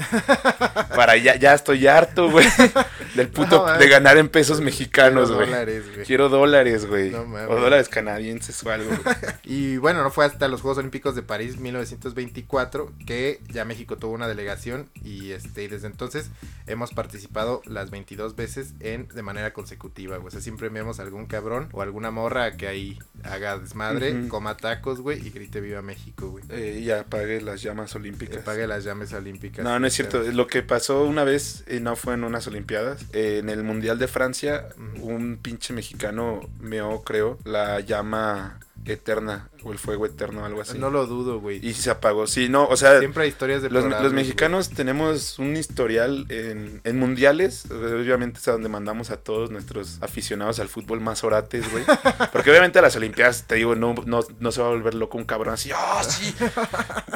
[0.99, 2.45] Para ya, ya estoy harto, güey,
[3.15, 5.45] del puto No, de ganar en pesos mexicanos, güey.
[5.47, 6.05] dólares, güey.
[6.05, 7.09] Quiero dólares, güey.
[7.11, 8.89] No o dólares canadienses o algo.
[8.89, 9.15] güey.
[9.45, 14.11] Y bueno, no fue hasta los Juegos Olímpicos de París 1924 que ya México tuvo
[14.11, 16.31] una delegación y este y desde entonces
[16.67, 20.27] hemos participado las 22 veces en de manera consecutiva, güey.
[20.27, 24.99] O sea, siempre vemos algún cabrón o alguna morra que ahí haga desmadre, coma tacos,
[24.99, 26.43] güey, y grite viva México, güey.
[26.49, 28.43] Eh, y apague las llamas olímpicas.
[28.43, 29.63] pague las llamas olímpicas.
[29.63, 30.21] No, no es cierto.
[30.23, 34.07] Lo que pasó una vez, eh, no fue en unas Olimpiadas, en el Mundial de
[34.07, 34.69] Francia,
[35.01, 40.77] un pinche mexicano meó, creo, la llama eterna o el fuego eterno, algo así.
[40.77, 41.65] No lo dudo, güey.
[41.65, 42.27] Y se apagó.
[42.27, 46.81] Sí, no, o sea, Siempre hay historias de los, los mexicanos tenemos un historial en,
[46.83, 47.65] en mundiales.
[47.71, 51.83] Obviamente es a donde mandamos a todos nuestros aficionados al fútbol más orates, güey.
[52.31, 55.17] Porque obviamente a las Olimpiadas, te digo, no, no, no se va a volver loco
[55.17, 55.71] un cabrón así.
[55.71, 56.33] ¡Oh, sí!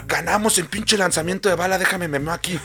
[0.08, 2.60] Ganamos en pinche lanzamiento de bala, déjame me meo aquí.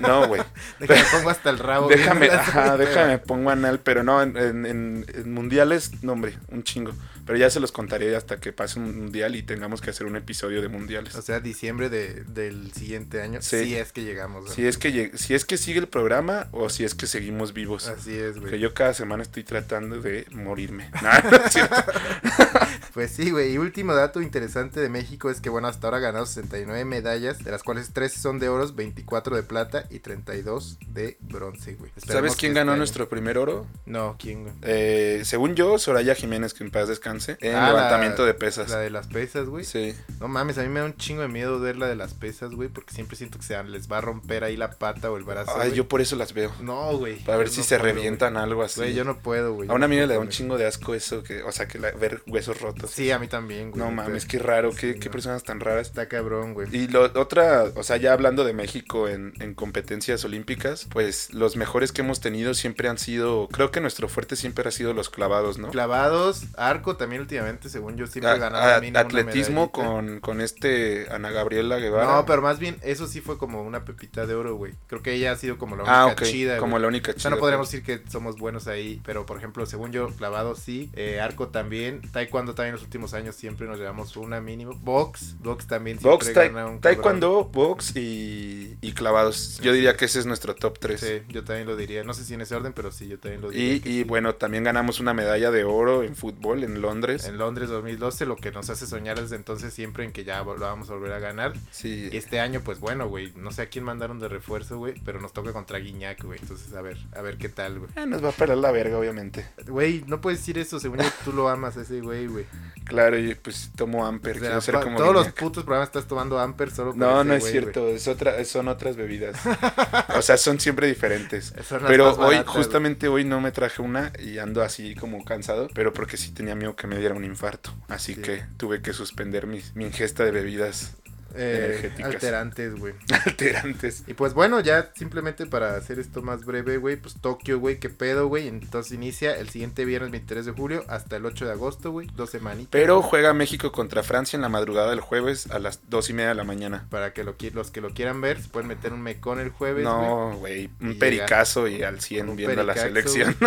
[0.00, 0.42] No, güey.
[0.78, 1.88] Déjame pongo hasta el rabo.
[1.88, 6.92] Déjame, ajá, déjame pongo anal, pero no, en, en- en- mundiales, no, hombre, un chingo.
[7.26, 10.16] Pero ya se los contaré hasta que pase un mundial y tengamos que hacer un
[10.16, 11.14] episodio de mundiales.
[11.14, 13.40] O sea, diciembre de, del siguiente año.
[13.42, 13.64] Sí.
[13.64, 14.50] Si es que llegamos.
[14.52, 17.52] Si es que lleg- si es que sigue el programa o si es que seguimos
[17.52, 17.88] vivos.
[17.88, 18.58] Así es, Que güey.
[18.60, 20.90] yo cada semana estoy tratando de morirme.
[21.02, 21.38] No, no.
[22.94, 23.52] Pues sí, güey.
[23.54, 27.42] Y último dato interesante de México es que, bueno, hasta ahora ha ganado 69 medallas,
[27.42, 31.90] de las cuales 13 son de oros, 24 de plata y 32 de bronce, güey.
[32.06, 33.66] ¿Sabes que quién este ganó nuestro primer oro?
[33.84, 34.54] No, ¿quién, güey?
[34.62, 38.70] Eh, según yo, Soraya Jiménez, que en paz descanse, en Ah, la- levantamiento de pesas.
[38.70, 39.64] La de las pesas, güey.
[39.64, 39.94] Sí.
[40.20, 42.50] No mames, a mí me da un chingo de miedo ver la de las pesas,
[42.50, 45.24] güey, porque siempre siento que se les va a romper ahí la pata o el
[45.24, 45.52] brazo.
[45.54, 45.74] Ay, güey.
[45.74, 46.52] yo por eso las veo.
[46.60, 47.16] No, güey.
[47.24, 48.80] Para ver si no se puedo, revientan algo así.
[48.80, 49.70] Güey, yo no puedo, güey.
[49.70, 51.92] A una amiga le da un chingo de asco eso, que, o sea, que la-
[51.92, 52.90] ver huesos rotos.
[52.90, 53.82] Sí, a mí también, güey.
[53.82, 55.12] no mames, qué raro, qué, sí, qué no.
[55.12, 55.86] personas tan raras.
[55.86, 56.68] Está cabrón, güey.
[56.76, 61.56] Y lo, otra, o sea, ya hablando de México en, en competencias olímpicas, pues los
[61.56, 65.10] mejores que hemos tenido siempre han sido, creo que nuestro fuerte siempre ha sido los
[65.10, 65.70] clavados, ¿no?
[65.70, 71.06] Clavados, arco también últimamente, según yo, siempre A- ganaba a- una atletismo con, con este
[71.10, 72.06] Ana Gabriela Guevara.
[72.16, 74.74] No, pero más bien, eso sí fue como una pepita de oro, güey.
[74.86, 76.82] Creo que ella ha sido como la única ah, ok, chida, como güey.
[76.82, 77.22] la única O chida.
[77.22, 80.90] sea, no podríamos decir que somos buenos ahí, pero por ejemplo, según yo, clavado sí,
[80.94, 85.36] eh, arco también, taekwondo también en los últimos años siempre nos llevamos una mínimo, box,
[85.40, 89.58] box también Box, siempre tai- gana un taekwondo, box y, y clavados.
[89.62, 91.00] Yo diría que ese es nuestro top 3.
[91.00, 93.40] Sí, yo también lo diría, no sé si en ese orden, pero sí, yo también
[93.42, 93.74] lo diría.
[93.74, 94.04] Y, y sí.
[94.04, 97.24] bueno, también ganamos una medalla de oro en fútbol en Londres.
[97.26, 100.56] En Londres 2012, lo que nos hace soñar desde entonces siempre en que ya lo
[100.58, 101.52] vamos a volver a ganar.
[101.70, 102.08] Sí.
[102.12, 105.20] Y este año, pues bueno, güey, no sé a quién mandaron de refuerzo, güey, pero
[105.20, 106.38] nos toca contra Guiñac, güey.
[106.40, 107.90] Entonces, a ver, a ver qué tal, güey.
[107.96, 109.46] Eh, nos va a parar la verga, obviamente.
[109.66, 112.46] Güey, no puedes decir eso, según yo, tú lo amas a ese güey, güey.
[112.84, 114.36] Claro, y pues tomo Amper.
[114.36, 117.20] O sea, quiero ser como todos los putos programas estás tomando Amper solo por No,
[117.20, 119.38] ese no es güey, cierto, es otra, son otras bebidas.
[120.16, 121.54] o sea, son siempre diferentes.
[121.66, 125.68] Son Pero hoy, baratas, justamente hoy no me traje una y ando así como cansado,
[125.74, 127.70] pero porque sí tenía miedo que me diera un infarto.
[127.88, 128.20] Así Sí.
[128.20, 130.94] que tuve que suspender mi, mi ingesta de bebidas.
[131.36, 132.94] Eh, alterantes, güey.
[133.26, 134.04] alterantes.
[134.06, 137.90] Y pues bueno, ya simplemente para hacer esto más breve, güey, pues Tokio, güey, qué
[137.90, 138.48] pedo, güey.
[138.48, 142.30] Entonces inicia el siguiente viernes 23 de julio hasta el 8 de agosto, güey, dos
[142.30, 142.70] semanitas.
[142.70, 146.30] Pero juega México contra Francia en la madrugada del jueves a las dos y media
[146.30, 146.86] de la mañana.
[146.90, 149.84] Para que lo, los que lo quieran ver, se pueden meter un mecón el jueves.
[149.84, 153.36] No, güey, un pericazo y al 100 Un viendo la pericazo, selección.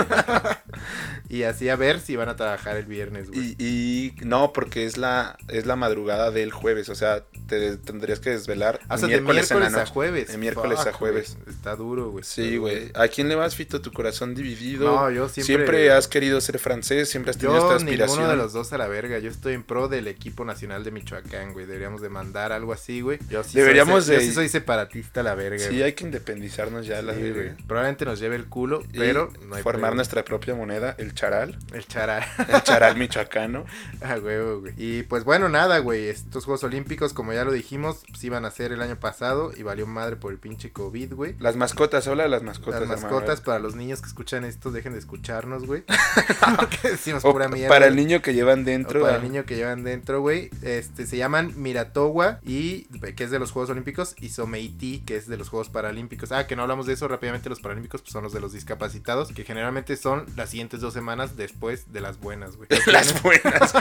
[1.30, 3.56] Y así a ver si van a trabajar el viernes, güey.
[3.58, 8.20] Y, y no, porque es la, es la madrugada del jueves, o sea, te tendrías
[8.20, 9.92] que desvelar o sea, miércoles, de la miércoles a noche.
[9.94, 10.28] jueves.
[10.30, 11.38] De miércoles a jueves.
[11.48, 12.24] Está duro, güey.
[12.24, 12.92] Sí, güey.
[12.96, 14.86] ¿A quién le vas, Fito, tu corazón dividido?
[14.86, 15.56] No, yo siempre.
[15.56, 15.92] siempre...
[15.92, 18.18] has querido ser francés, siempre has tenido Yo esta aspiración.
[18.20, 19.20] ninguno de los dos a la verga.
[19.20, 21.66] Yo estoy en pro del equipo nacional de Michoacán, güey.
[21.66, 23.20] Deberíamos de mandar algo así, güey.
[23.30, 25.68] Yo sí Deberíamos soy, de- Yo sí soy separatista a la verga.
[25.68, 27.54] Sí, hay que independizarnos ya, la Sí, verga.
[27.54, 27.68] güey.
[27.68, 31.58] Probablemente nos lleve el culo, Y pero no hay formar nuestra propia moneda el charal.
[31.74, 32.24] El charal.
[32.48, 33.66] El charal michoacano.
[34.02, 34.74] ah, huevo, güey.
[34.78, 36.08] Y pues bueno, nada, güey.
[36.10, 39.62] Estos Juegos Olímpicos, como ya lo dijimos, pues iban a ser el año pasado y
[39.62, 41.36] valió madre por el pinche COVID, güey.
[41.40, 42.88] Las mascotas, habla de las mascotas.
[42.88, 45.84] Las mascotas, para los niños que escuchan esto, dejen de escucharnos, güey.
[46.56, 47.68] Porque decimos O pura mierda.
[47.68, 49.02] para el niño que llevan O dentro.
[49.02, 50.50] para ah, el niño que llevan dentro, güey.
[50.62, 52.84] Este, se llaman Miratowa y
[53.16, 56.32] que es de los Juegos Olímpicos y Someiti, que es de los Juegos Paralímpicos.
[56.32, 59.34] Ah, que no hablamos de eso rápidamente, los Paralímpicos pues, son los de los discapacitados,
[59.34, 62.70] que generalmente son las siguientes dos semanas después de las buenas, güey.
[62.88, 63.74] Las buenas.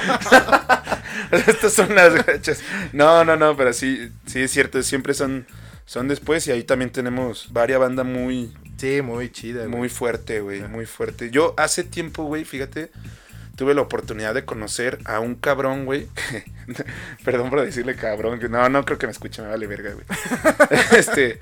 [1.30, 2.62] Estas son las gachas.
[2.92, 5.46] No, no, no, pero sí, sí es cierto, siempre son,
[5.84, 10.62] son después y ahí también tenemos varias banda muy, Sí, muy chida, muy fuerte, güey,
[10.68, 11.30] muy fuerte.
[11.30, 12.90] Yo hace tiempo, güey, fíjate,
[13.56, 16.08] tuve la oportunidad de conocer a un cabrón, güey.
[17.24, 20.04] Perdón por decirle cabrón, que no, no creo que me escuche, me vale verga, güey.
[20.98, 21.40] este,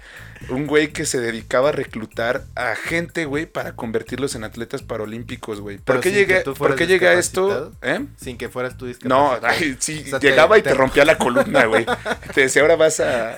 [0.50, 5.60] un güey que se dedicaba a reclutar a gente, güey, para convertirlos en atletas paralímpicos,
[5.60, 5.78] güey.
[5.78, 7.72] ¿Por qué llegué, que tú ¿por fueras qué llegué a esto?
[7.82, 8.04] ¿Eh?
[8.16, 11.04] Sin que fueras tú No, ay, sí, O sea, te- llegaba y te, te- rompía
[11.04, 11.86] la columna, güey.
[12.34, 13.36] Te decía, ahora vas a,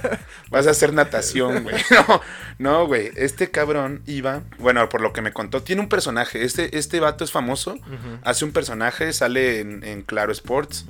[0.51, 1.77] vas a hacer natación, güey.
[1.91, 2.21] No,
[2.59, 3.11] no, güey.
[3.17, 6.43] Este cabrón iba, bueno, por lo que me contó, tiene un personaje.
[6.45, 7.77] Este, este vato es famoso.
[8.23, 10.87] Hace un personaje, sale en, en Claro Sports,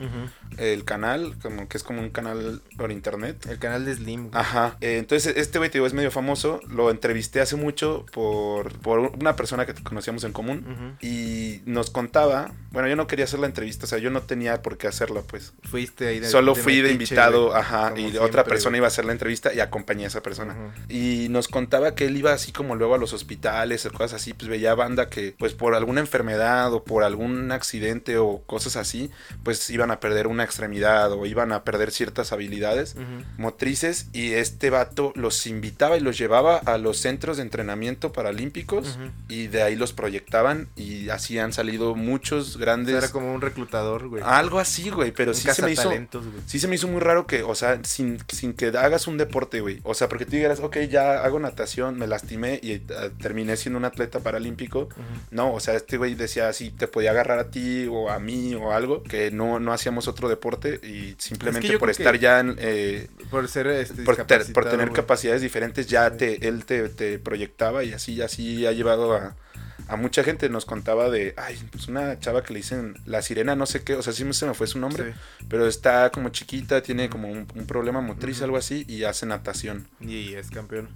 [0.59, 3.47] el canal, como que es como un canal por internet.
[3.49, 4.29] El canal de Slim.
[4.31, 4.41] güey.
[4.41, 4.77] Ajá.
[4.81, 6.61] Eh, entonces, este güey, te digo, es medio famoso.
[6.69, 10.65] Lo entrevisté hace mucho por, por una persona que conocíamos en común.
[10.67, 11.07] Ujú.
[11.07, 14.63] Y nos contaba, bueno, yo no quería hacer la entrevista, o sea, yo no tenía
[14.63, 15.53] por qué hacerla, pues.
[15.63, 18.79] Fuiste ahí de Solo fui de invitado, ajá, y siempre, otra persona güey.
[18.79, 20.55] iba a hacer la entrevista y acompañé a esa persona.
[20.55, 20.93] Ujú.
[20.93, 24.35] Y nos contaba que él iba así como luego a los hospitales o cosas así,
[24.35, 29.11] pues veía banda que pues por alguna enfermedad o por algún accidente o cosas así,
[29.43, 32.97] pues iban a perder una extremidad o iban a perder ciertas habilidades
[33.39, 38.99] motrices y este vato los invitaba y los llevaba a los centros de entrenamiento paralímpicos
[39.29, 42.95] y de ahí los proyectaban y así han salido muchos O sea, grandes...
[42.95, 44.23] era como un reclutador, güey.
[44.25, 45.89] Algo así, güey, pero un sí se me hizo...
[45.89, 46.07] güey.
[46.47, 49.61] Sí se me hizo muy raro que, o sea, sin, sin que hagas un deporte,
[49.61, 49.81] güey.
[49.83, 52.83] O sea, porque tú dijeras, ok, ya hago natación, me lastimé y eh,
[53.21, 54.89] terminé siendo un atleta paralímpico.
[55.31, 58.55] No, o sea, este güey decía si te podía agarrar a ti o a mí
[58.55, 63.09] o algo, que no, no hacíamos otro deporte y simplemente por estar ya en, eh,
[63.31, 67.18] Por ser este, por, ter- por discapacitado, tener capacidades diferentes, ya te, él te, te
[67.18, 69.37] proyectaba y así, así ha llevado a,
[69.89, 70.49] a mucha gente.
[70.49, 73.95] Nos contaba de, ay, pues una chava que le dicen la sirena, no sé qué,
[73.95, 75.18] o sea, sí se me fue su nombre, Sí.
[75.49, 79.87] pero está como chiquita, tiene como un, un problema motriz, algo así, y hace natación.
[80.01, 80.89] Y es campeón.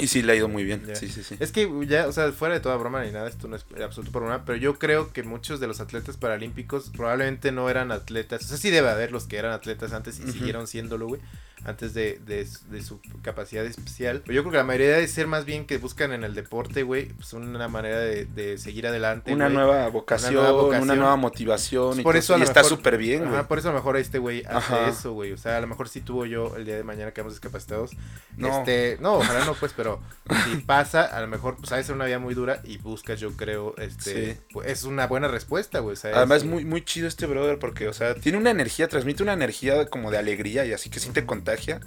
[0.00, 1.36] Y sí, le ha ido muy bien, sí, sí, sí.
[1.40, 4.12] Es que ya, o sea, fuera de toda broma ni nada, esto no es absoluto
[4.20, 8.44] broma, pero yo creo que muchos de los atletas paralímpicos probablemente no eran atletas.
[8.44, 10.32] O sea, sí debe haber los que eran atletas antes y Ujú.
[10.32, 11.20] siguieron siéndolo, güey,
[11.64, 14.22] antes de, de, de su capacidad especial.
[14.24, 16.82] Pero yo creo que la mayoría debe ser más bien que buscan en el deporte,
[16.82, 19.32] güey, pues una manera de, de seguir adelante.
[19.32, 22.02] Una nueva, vocación, nueva una nueva motivación.
[22.02, 23.42] Por eso a y está súper bien, güey.
[23.44, 24.88] Por eso a lo mejor este güey hace Ajá.
[24.88, 25.32] eso, güey.
[25.32, 27.92] O sea, a lo mejor si tuvo yo el día de mañana quedamos discapacitados.
[28.36, 28.58] No.
[28.58, 30.00] Este, no, ojalá no, pues, pero
[30.44, 33.32] si pasa, a lo mejor, pues, de ser una vida muy dura y buscas, yo
[33.36, 34.40] creo, este, Sí.
[34.52, 35.96] pues, es una buena respuesta, güey.
[36.04, 39.32] Además, es- muy, muy chido este brother porque, o sea, tiene una energía, transmite una
[39.32, 41.26] energía como de alegría y así que sí te.
[41.48, 41.80] Contagia.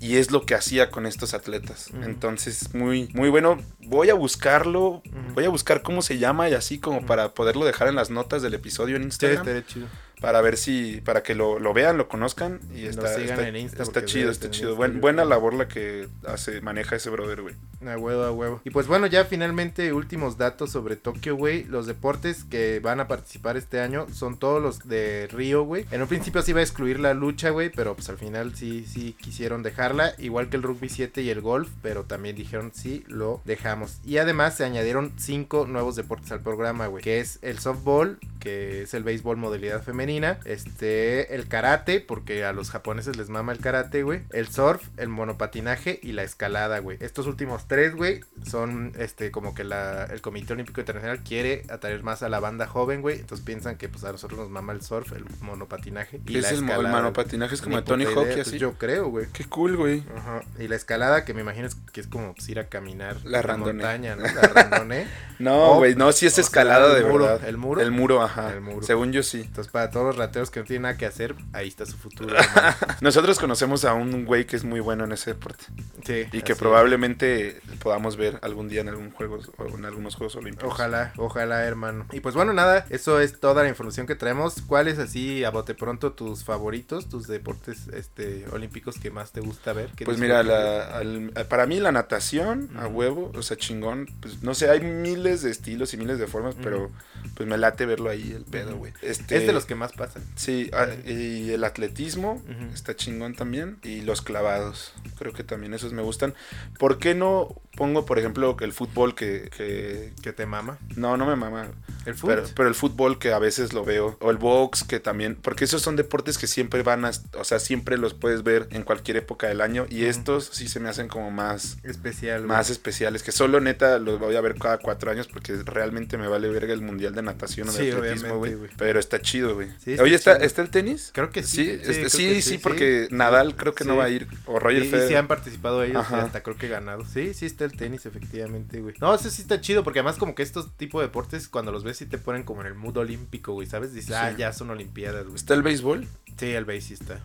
[0.00, 1.90] Y es lo que hacía con estos atletas.
[2.02, 3.58] Entonces, muy, muy bueno.
[3.80, 5.02] Voy a buscarlo.
[5.34, 8.42] Voy a buscar cómo se llama y así como para poderlo dejar en las notas
[8.42, 9.38] del episodio en Sí, Instagram.
[9.40, 9.86] estaría chido.
[10.20, 12.60] Para ver si, para que lo, lo vean, lo conozcan.
[12.74, 14.76] Y está, sigan está, en Insta, está chido, está chido.
[14.76, 17.54] Buen- buena labor la que hace, maneja ese brother, güey.
[17.86, 18.60] A huevo, a huevo.
[18.64, 21.64] Y pues bueno, ya finalmente últimos datos sobre Tokio, güey.
[21.64, 25.86] Los deportes que van a participar este año son todos los de Río, güey.
[25.90, 28.84] En un principio se iba a excluir la lucha, güey, pero pues al final sí,
[28.86, 30.12] sí quisieron dejarla.
[30.18, 33.98] Igual que el rugby 7 y el golf, pero también dijeron sí, lo dejamos.
[34.04, 37.02] Y además se añadieron cinco nuevos deportes al programa, güey.
[37.02, 40.09] Que es el softball, que es el béisbol modalidad femenina.
[40.44, 44.22] Este, el karate, porque a los japoneses les mama el karate, güey.
[44.32, 46.98] El surf, el monopatinaje y la escalada, güey.
[47.00, 52.02] Estos últimos tres, güey, son este como que la, el Comité Olímpico Internacional quiere atraer
[52.02, 53.20] más a la banda joven, güey.
[53.20, 56.48] Entonces piensan que pues a nosotros nos mama el surf, el monopatinaje y ¿Qué la
[56.48, 56.96] es el, el escalada.
[56.96, 57.54] monopatinaje?
[57.54, 58.58] Es como de Tony Hawk y así.
[58.58, 59.26] Yo creo, güey.
[59.32, 60.02] Qué cool, güey.
[60.16, 60.42] Ajá.
[60.58, 63.42] Y la escalada, que me imagino es que es como pues, ir a caminar La
[63.42, 63.72] randoné.
[63.74, 64.22] montaña, ¿no?
[64.24, 65.06] La randoné.
[65.40, 67.48] No, güey, no, sí es escalada de muro, verdad.
[67.48, 67.80] ¿el muro?
[67.80, 68.52] El muro, ajá.
[68.52, 68.82] El muro.
[68.86, 69.40] Según yo sí.
[69.40, 72.34] Entonces, para todos los rateros que no tienen nada que hacer, ahí está su futuro.
[72.38, 72.76] hermano.
[73.00, 75.64] Nosotros conocemos a un güey que es muy bueno en ese deporte.
[76.04, 76.26] sí.
[76.32, 80.70] Y que probablemente podamos ver algún día en algún juego o en algunos Juegos Olímpicos.
[80.72, 82.06] Ojalá, ojalá, hermano.
[82.12, 84.62] Y pues bueno, nada, eso es toda la información que traemos.
[84.66, 89.72] ¿Cuáles así, a bote pronto, tus favoritos, tus deportes este olímpicos que más te gusta
[89.72, 89.90] ver?
[89.96, 94.42] ¿Qué Pues mira, la- al- para mí la natación a huevo, o sea, chingón, pues
[94.42, 96.90] no sé, hay miles de estilos y miles de formas, pero
[97.34, 98.92] pues me late verlo ahí el pedo, güey.
[99.02, 100.22] Este, Es de los que más pasan.
[100.36, 102.42] Sí, ah, y el atletismo
[102.74, 103.78] está chingón también.
[103.82, 106.34] Y los clavados, creo que también esos me gustan.
[106.78, 109.50] ¿Por qué no pongo, por ejemplo, el fútbol que...
[109.56, 110.78] que- Que te mama.
[110.96, 111.68] no, no me mama.
[112.06, 112.36] El fútbol.
[112.36, 114.16] Pero, pero el fútbol que a veces lo veo.
[114.20, 115.36] O el box que también...
[115.36, 117.10] Porque esos son deportes que siempre van a...
[117.38, 119.86] O sea, siempre los puedes ver en cualquier época del año.
[119.88, 121.78] Y estos sí se me hacen como más...
[121.82, 122.40] Especial.
[122.46, 122.48] güey.
[122.48, 126.26] Más especiales, que solo neta los voy a ver cada cuatro años porque realmente me
[126.28, 128.56] vale verga el mundial de natación o de Sí, atletismo, güey.
[128.76, 129.68] Pero está chido, güey.
[129.82, 130.36] Sí, está Oye, ¿está.
[130.36, 131.10] ¿está el tenis?
[131.14, 131.64] Creo que sí.
[131.64, 134.28] Sí, este, sí, que sí, porque Nadal creo que no va a ir.
[134.44, 135.08] O Roger Federer.
[135.08, 136.18] sí han participado ellos Ajá.
[136.18, 137.04] y hasta creo que ganado.
[137.06, 138.94] Sí, sí está el tenis, efectivamente, güey.
[139.00, 141.82] No, eso sí está chido, porque además como que estos tipos de deportes, cuando los
[141.82, 143.94] ves, sí te ponen como en el mood olímpico, güey, ¿sabes?
[143.94, 145.36] Dices, ah, ya son olimpiadas, güey.
[145.36, 146.06] ¿Está el béisbol?
[146.38, 147.20] Sí, el sí está.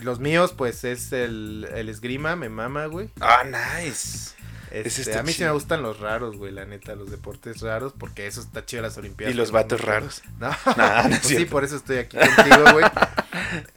[0.00, 3.10] Los míos, pues, es el, el esgrima, me mama, güey.
[3.20, 4.34] Ah, nice.
[4.70, 8.26] Este, a mí sí me gustan los raros, güey, la neta, los deportes raros, porque
[8.26, 9.36] eso está chido las ¿Y olimpiadas.
[9.36, 10.22] los que son vatos raros?
[10.38, 12.84] No, Nah, no es Pues sí, por eso estoy aquí contigo, güey.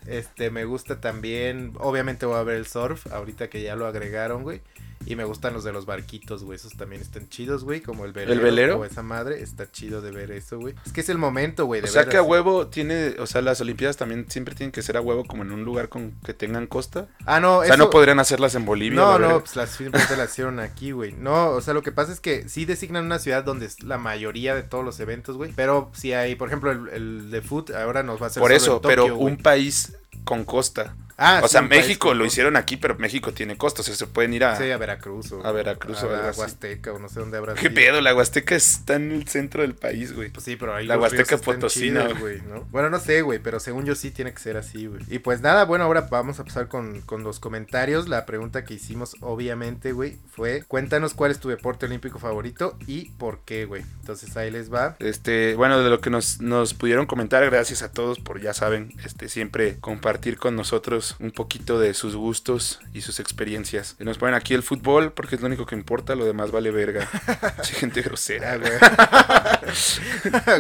[0.08, 4.44] Este, me gusta también, obviamente voy a ver el surf, ahorita que ya lo agregaron,
[4.44, 4.62] güey.
[5.10, 6.56] Y me gustan los de los barquitos, güey.
[6.56, 7.82] Esos también están chidos, güey.
[7.82, 8.42] Como el velero.
[8.42, 8.80] velero?
[8.80, 9.42] O esa madre.
[9.42, 10.76] Está chido de ver eso, güey.
[10.86, 11.82] Es que es el momento, güey.
[11.82, 13.16] O sea ver que a huevo tiene.
[13.20, 15.90] O sea, las Olimpiadas también siempre tienen que ser a huevo como en un lugar
[15.90, 17.08] con que tengan costa.
[17.26, 19.00] Ah, no, O sea, eso- no podrían hacerlas en Bolivia.
[19.00, 21.12] No, no, pues las simplemente las hicieron aquí, güey.
[21.14, 23.98] No, o sea, lo que pasa es que sí designan una ciudad donde es la
[23.98, 25.52] mayoría de todos los eventos, güey.
[25.56, 28.52] Pero si hay, por ejemplo, el, el de foot, ahora nos va a hacer Por
[28.52, 29.94] eso, Tokio, pero un país
[30.24, 30.96] con costa.
[31.22, 33.82] Ah, o sí, sea, México lo hicieron aquí, pero México tiene costa.
[33.82, 34.56] O sea, se pueden ir a.
[34.56, 36.32] Sí, a Veracruz o A Veracruz o a algo la.
[36.32, 38.00] Huasteca o no sé dónde habrá ¿Qué pedo?
[38.00, 40.30] La Huasteca está en el centro del país, güey.
[40.30, 42.62] Pues sí, pero ahí La Huasteca Potosina, güey, ¿no?
[42.72, 45.02] Bueno, no sé, güey, pero según yo sí tiene que ser así, güey.
[45.10, 48.08] Y pues nada, bueno, ahora vamos a pasar con, con los comentarios.
[48.08, 53.10] La pregunta que hicimos, obviamente, güey, fue, cuéntanos cuál es tu deporte olímpico favorito y
[53.12, 53.84] por qué, güey.
[54.00, 54.96] Entonces ahí les va.
[55.00, 58.94] Este, bueno, de lo que nos, nos pudieron comentar, gracias a todos por, ya saben,
[59.04, 63.96] este, siempre compartir con nosotros un poquito de sus gustos y sus experiencias.
[64.00, 66.72] Y nos ponen aquí el fútbol porque es lo único que importa, lo demás vale
[66.72, 67.08] verga.
[67.64, 68.58] Gente grosera.
[68.58, 68.72] Güey.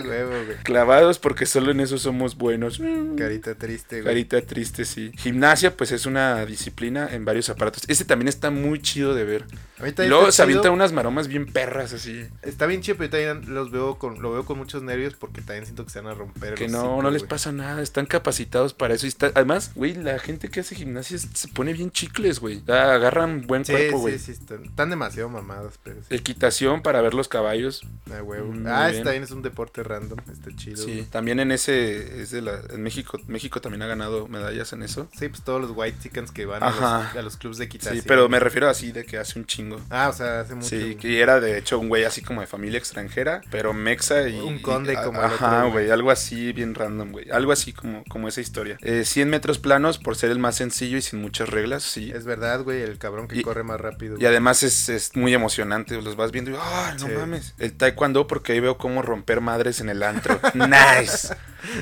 [0.06, 0.58] Huevo, güey.
[0.64, 2.82] Clavados porque solo en eso somos buenos.
[3.18, 4.14] Carita triste, güey.
[4.14, 5.12] Carita triste, sí.
[5.18, 7.84] Gimnasia, pues es una disciplina en varios aparatos.
[7.88, 9.46] Este también está muy chido de ver.
[9.80, 12.26] Ahorita Y luego se avientan unas maromas bien perras así.
[12.42, 15.42] Está bien chido, pero yo también los veo con, lo veo con muchos nervios porque
[15.42, 16.56] también siento que se van a romper.
[16.56, 17.30] Que no, no les güey.
[17.30, 19.06] pasa nada, están capacitados para eso.
[19.06, 22.64] Y está, además, güey, la gente que hace gimnasia se pone bien chicles, güey.
[22.70, 24.20] Agarran buen Sí, cuerpo, sí, güey.
[24.20, 26.16] sí, están, están demasiado mamadas, pero sí.
[26.16, 27.82] Equitación para ver los caballos.
[28.12, 28.52] Ah, huevo.
[28.54, 28.92] Muy ah, bien.
[28.92, 30.78] este también es un deporte random, está chido.
[30.84, 34.84] Sí, también en ese, es de la, en México, México también ha ganado medallas en
[34.84, 35.10] eso.
[35.18, 37.98] Sí, pues todos los white chickens que van a los, a los clubs de equitación.
[38.02, 39.82] Sí, pero me refiero así de que hace un chingo.
[39.90, 40.70] Ah, o sea, hace mucho.
[40.70, 44.40] Sí, que era de hecho un güey así como de familia extranjera, pero mexa y...
[44.40, 47.30] Un conde y- como el Ajá, güey, algo así bien random, güey.
[47.32, 48.78] Algo así como, como esa historia.
[48.82, 52.12] Eh, 100 metros planos por ser el más sencillo y sin muchas reglas, sí.
[52.14, 54.14] Es verdad, güey, el cabrón que Y- corre más rápido.
[54.16, 54.28] Y güey.
[54.28, 57.14] además es, es muy emocionante, los vas viendo y ¡ah, no Sí.
[57.14, 57.54] mames!
[57.58, 60.40] El taekwondo porque ahí veo cómo romper madres en el antro.
[60.54, 61.36] ¡Nice!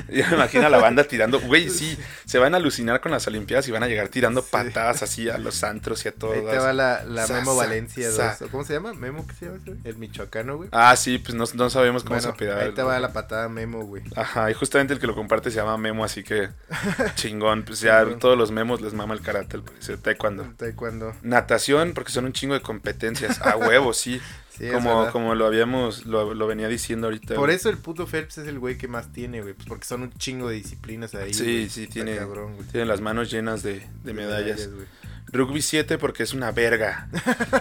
[0.08, 3.26] Ya me imagino a la banda tirando, güey, sí, se van a alucinar con las
[3.28, 4.48] olimpiadas y van a llegar tirando Sí.
[4.50, 6.38] patadas así a los antros y a todas.
[6.38, 8.36] Ahí te va la, la Sa, Memo sa, Valencia sa.
[8.40, 8.42] 2.
[8.42, 8.92] ¿o ¿Cómo se llama?
[8.94, 9.80] ¿Memo qué se llama ese güey?
[9.84, 10.68] El michoacano, güey.
[10.72, 12.58] Ah, sí, pues no, no sabemos cómo bueno, se pida.
[12.58, 14.02] ahí te va la patada Memo, güey.
[14.16, 16.48] Ajá, y justamente el que lo comparte se llama Memo, así que
[17.14, 17.62] chingón.
[17.64, 20.54] Pues ya todos los memos les mama el karate, el el taekwondo.
[20.56, 21.14] Taekwondo.
[21.22, 23.40] Natación, porque son un chingo de competencias.
[23.42, 24.20] A huevo, sí.
[24.72, 27.36] Como, como lo habíamos, lo, lo venía diciendo ahorita.
[27.36, 27.54] Por güey.
[27.54, 29.54] eso el puto Phelps es el güey que más tiene, güey.
[29.54, 31.32] Pues porque son un chingo de disciplinas ahí.
[31.32, 31.68] Sí, güey.
[31.68, 32.66] sí, tiene, cabrón, güey.
[32.66, 34.68] tiene las manos llenas de, de medallas.
[34.68, 34.86] güey.
[35.32, 37.08] Rugby 7 porque es una verga.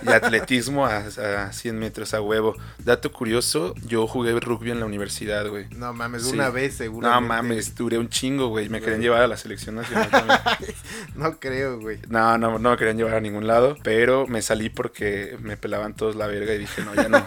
[0.06, 0.98] Y atletismo a,
[1.48, 2.56] a 100 metros a huevo.
[2.80, 5.68] Dato curioso, yo jugué rugby en la universidad, güey.
[5.72, 6.32] No mames, Sí.
[6.34, 7.08] una vez seguro.
[7.10, 8.70] No mames, duré un chingo, güey.
[8.70, 10.40] Me querían llevar a la selección nacional también.
[11.16, 12.00] No creo, güey.
[12.10, 15.96] No, no, no me querían llevar a ningún lado, pero me salí porque me pelaban
[15.96, 17.26] todos la verga y dije, no, ya no.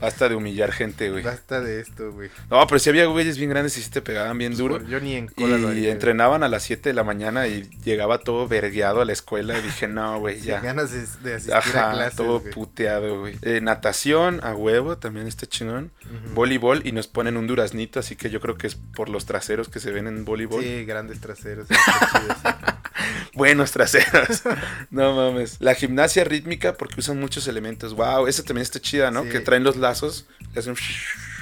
[0.00, 1.22] Basta de humillar gente, güey.
[1.24, 2.30] Basta de esto, güey.
[2.50, 4.80] No, pero sí había güeyes bien grandes y sí te pegaban bien duro.
[4.86, 5.92] Yo ni en cola lo Y haría.
[5.92, 9.62] entrenaban a las 7 de la mañana y llegaba todo vergueado a la escuela y
[9.62, 10.60] dije, no, güey, Sin ya.
[10.60, 13.36] ganas de, de asistir a Ajá, clases, todo puteado, güey.
[13.42, 15.90] Eh, natación a huevo, también está chingón.
[16.34, 19.68] Voleibol y nos ponen un duraznito, así que yo creo que es por los traseros
[19.68, 20.62] que se ven en voleibol.
[20.62, 21.66] Sí, grandes traseros.
[23.34, 24.42] Buenos traseros.
[24.90, 25.56] No mames.
[25.60, 27.94] La gimnasia rítmica porque usan muchos elementos.
[27.94, 29.22] Wow, esa también está chida, ¿no?
[29.24, 29.30] Sí.
[29.30, 30.26] Que traen los lazos.
[30.54, 30.74] y hacen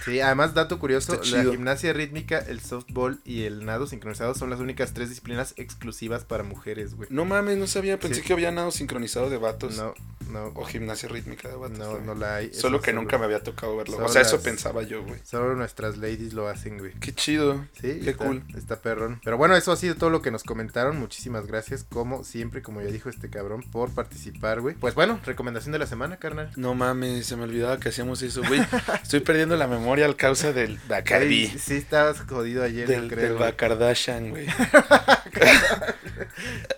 [0.05, 4.61] Sí, además, dato curioso, la gimnasia rítmica, el softball y el nado sincronizado son las
[4.61, 7.09] únicas tres disciplinas exclusivas para mujeres, güey.
[7.11, 7.99] No mames, no sabía.
[7.99, 8.27] Pensé Sí.
[8.27, 9.77] que había nado sincronizado de vatos.
[9.77, 9.95] No,
[10.31, 11.79] no, O gimnasia rítmica de vatos.
[11.79, 12.07] no, también.
[12.07, 12.55] no la hay.
[12.55, 13.99] Solo que nunca me había tocado verlo.
[14.05, 15.21] O sea, eso pensaba yo, güey.
[15.25, 16.93] Solo nuestras ladies lo hacen, güey.
[16.95, 17.67] Qué chido.
[17.75, 18.43] Sí, Qué está, cool.
[18.57, 19.21] Está perrón.
[19.25, 20.99] Pero bueno, eso ha sido todo lo que nos comentaron.
[20.99, 24.75] Muchísimas gracias, como siempre, como ya dijo este cabrón, por participar, güey.
[24.77, 26.51] Pues bueno, recomendación de la semana, carnal.
[26.57, 28.61] No mames, se me olvidaba que hacíamos eso, güey.
[29.03, 31.47] Estoy perdiendo la memoria al causa del Bacardi.
[31.49, 33.21] sí, estabas jodido ayer, Del, creo.
[33.21, 33.45] del güey.
[33.51, 34.47] Bacardashian, güey.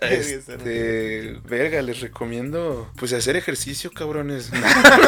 [0.01, 4.51] este, verga, les recomiendo pues hacer ejercicio, cabrones.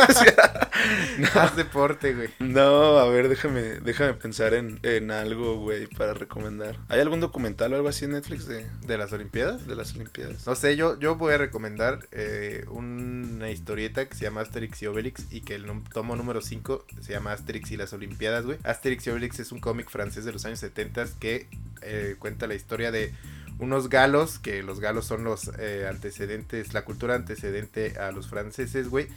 [0.08, 2.30] O sea, Haz deporte, güey.
[2.40, 6.78] no, a ver, déjame, déjame pensar en, en algo, güey, para recomendar.
[6.90, 9.66] ¿Hay algún documental o algo así en Netflix de, ¿De las Olimpiadas?
[9.66, 10.46] de las Olimpiadas?
[10.46, 14.88] No sé, yo, yo voy a recomendar eh, una historieta que se llama Asterix y
[14.88, 18.58] Obelix y que el tomo número 5 se llama Asterix y las Olimpiadas, güey.
[18.64, 21.48] Asterix y Obelix es un cómic francés de los años 70 que
[21.82, 23.14] eh, cuenta la historia de
[23.60, 28.90] unos galos, que los galos son los eh, antecedentes, la cultura antecedente a los franceses,
[28.90, 29.08] güey,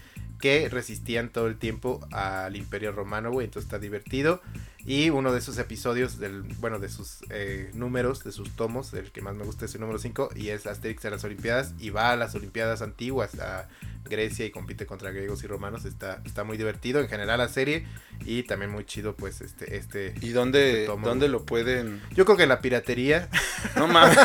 [0.40, 4.40] que resistían todo el tiempo al imperio romano, güey, entonces está divertido.
[4.86, 9.10] Y uno de esos episodios, del, bueno, de sus eh, números, de sus tomos, el
[9.10, 11.90] que más me gusta es el número 5, y es Asterix a las Olimpiadas, y
[11.90, 13.68] va a las Olimpiadas antiguas, a
[14.04, 17.86] Grecia, y compite contra griegos y romanos, está, está muy divertido en general la serie,
[18.24, 20.14] y también muy chido, pues, este, este...
[20.22, 22.00] ¿Y dónde, Este dónde lo pueden?
[22.14, 23.28] Yo creo que la piratería,
[23.76, 24.16] No mames.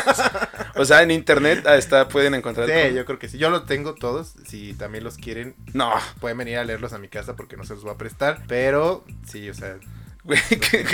[0.76, 2.68] o sea, en internet ah, está, pueden encontrar.
[2.68, 6.38] sí, yo creo que sí, yo los tengo todos, si también los quieren, No, pueden
[6.38, 9.48] venir a leerlos a mi casa porque no se los voy a prestar, pero sí,
[9.50, 9.76] o sea,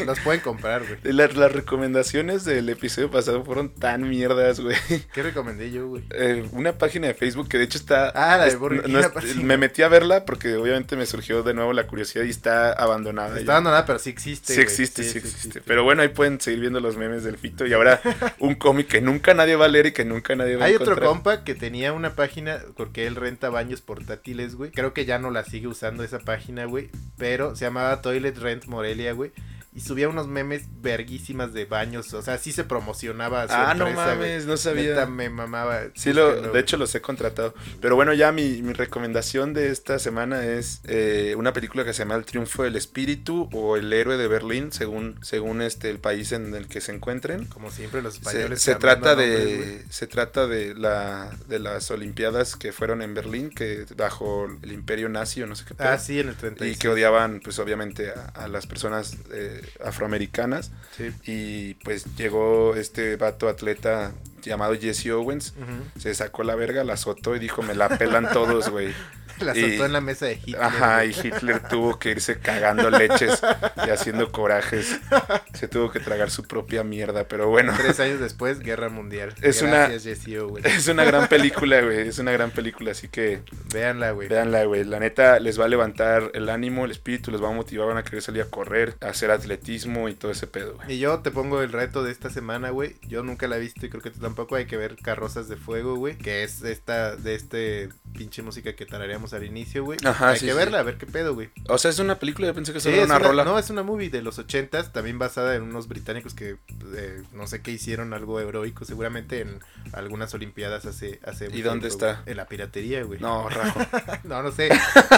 [0.07, 1.14] los pueden comprar, güey.
[1.14, 4.76] Las, las recomendaciones del episodio pasado fueron tan mierdas, güey.
[5.12, 6.03] ¿Qué recomendé yo, güey?
[6.11, 8.09] Eh, una página de Facebook que de hecho está...
[8.09, 9.01] Ah, la de Burger no
[9.43, 13.39] me metí a verla porque obviamente me surgió de nuevo la curiosidad y está abandonada.
[13.39, 13.53] Está ya.
[13.53, 14.55] abandonada, pero sí existe.
[14.55, 15.61] Sí existe, sí, existe.
[15.61, 18.01] Pero bueno, ahí pueden seguir viendo los memes del Fito y ahora
[18.41, 20.74] un cómic que nunca nadie va a leer y que nunca nadie va a Hay
[20.74, 24.72] otro compa que tenía una página porque él renta baños portátiles, güey.
[24.72, 26.91] Creo que ya no la sigue usando esa página, güey.
[27.16, 29.19] Pero se llamaba Toilet Rent Morelia, güey.
[29.20, 29.32] anyway.
[29.72, 32.12] Y subía unos memes verguísimas de baños.
[32.14, 33.42] O sea, sí se promocionaba.
[33.44, 34.90] a su Ah, no empresa, mames, no sabía.
[34.90, 35.82] Neta, me mamaba.
[35.94, 37.54] Sí, lo, de hecho los he contratado.
[37.80, 42.00] Pero bueno, ya mi, mi recomendación de esta semana es eh, una película que se
[42.00, 46.32] llama El Triunfo del Espíritu o El Héroe de Berlín, según, según este el país
[46.32, 47.44] en el que se encuentren.
[47.46, 48.60] Como siempre, los españoles.
[48.60, 53.86] se trata de se trata de la de las olimpiadas que fueron en Berlín que
[53.96, 56.76] bajo el imperio nazi o no sé qué Ah, sí, en el 36.
[56.76, 61.11] y que odiaban pues obviamente a, a las personas eh, afroamericanas Sí.
[61.24, 65.54] y pues llegó este vato atleta llamado Jesse Owens
[65.98, 68.92] se sacó la verga, la azotó y dijo, me la pelan todos, güey.
[69.45, 70.62] La Y- soltó en la mesa de Hitler.
[70.62, 71.11] Ajá, y.
[71.11, 73.41] Hitler tuvo que irse cagando leches
[73.86, 74.99] y haciendo corajes.
[75.55, 77.72] Se tuvo que tragar su propia mierda, pero bueno.
[77.76, 79.34] Tres años después, Guerra Mundial.
[79.43, 80.66] Es una- Jesse Owens.
[80.66, 82.09] Es una gran película, güey.
[82.09, 84.28] Es una gran película, así que Véanla, güey.
[84.28, 84.84] véanla, güey.
[84.84, 87.99] La neta les va a levantar el ánimo, el espíritu, les va a motivar, van
[87.99, 90.95] a querer salir a correr, a hacer atletismo y todo ese pedo, güey.
[90.95, 92.97] Y yo te pongo el reto de esta semana, güey.
[93.09, 94.57] Yo nunca la he visto y creo que tú tampoco.
[94.57, 96.16] Hay que ver Carrozas de Fuego, güey.
[96.16, 99.99] Que es esta, de este pinche música que tarareamos al inicio, güey.
[100.05, 100.57] Ajá, Hay sí, que sí.
[100.59, 101.51] verla, a ver qué pedo, güey.
[101.68, 103.45] O sea, es una película, yo pensé que Sí, solo era una una- rola.
[103.45, 106.57] No, es una movie de los ochentas, también basada en unos británicos que
[106.95, 109.61] eh, no sé qué hicieron, algo heroico, seguramente en
[109.93, 111.20] algunas olimpiadas hace...
[111.24, 112.12] hace ¿Y dónde tiempo, está?
[112.22, 112.31] güey.
[112.33, 113.20] En la piratería, güey.
[113.20, 113.81] No, rajo.
[114.24, 114.68] no, no sé.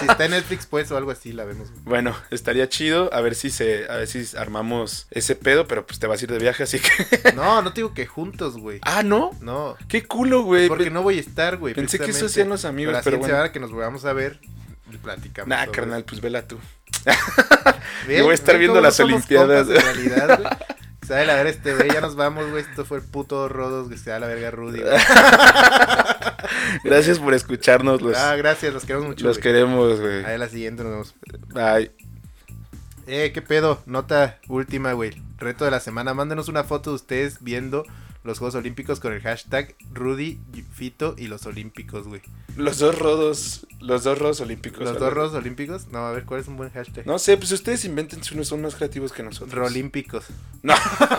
[0.00, 1.70] si está en Netflix, pues, o algo así, la vemos.
[1.70, 1.82] güey.
[1.84, 5.98] Bueno, estaría chido a ver si se, a ver si armamos ese pedo, pero pues
[5.98, 7.32] te vas a ir de viaje, así que.
[7.34, 8.78] No, no te digo que juntos, güey.
[8.82, 9.30] ah, no.
[9.40, 10.68] No, Qué culo, güey.
[10.68, 11.74] porque Pe- no voy a estar, güey.
[11.74, 13.34] Pensé que eso hacían los amigos, pero siguiente bueno.
[13.36, 14.40] semana que nos vamos a ver,
[15.02, 15.48] platicamos.
[15.48, 16.58] Nah, sobre carnal, pues vela tú.
[18.06, 19.66] Ven, yo voy a estar viendo las Olimpiadas.
[19.66, 20.52] compas en realidad, güey.
[21.06, 22.62] Sabe la ver este, güey, ya nos vamos, güey.
[22.62, 24.80] Esto fue el puto Rodos, que se da la verga Rudy.
[24.80, 24.92] güey.
[26.84, 28.00] Gracias por escucharnos.
[28.02, 29.24] Los, Ah, gracias, los queremos mucho.
[29.26, 29.42] los güey.
[29.42, 30.24] queremos, güey.
[30.24, 31.14] Ahí a la siguiente nos vemos.
[31.48, 31.90] Bye.
[33.08, 33.82] Eh, qué pedo.
[33.86, 35.20] Nota última, güey.
[35.38, 36.14] Reto de la semana.
[36.14, 37.84] Mándenos una foto de ustedes viendo
[38.24, 40.40] los Juegos Olímpicos con el hashtag Rudy,
[40.72, 42.22] Fito y los Olímpicos, güey.
[42.56, 44.80] Los dos rodos, los dos rodos olímpicos.
[44.80, 45.88] ¿Los dos Rodos Olímpicos?
[45.88, 47.06] No, a ver, ¿cuál es un buen hashtag?
[47.06, 49.54] No sé, pues ustedes inventen unos son más creativos que nosotros.
[49.54, 50.26] Rolímpicos.
[50.62, 50.74] No.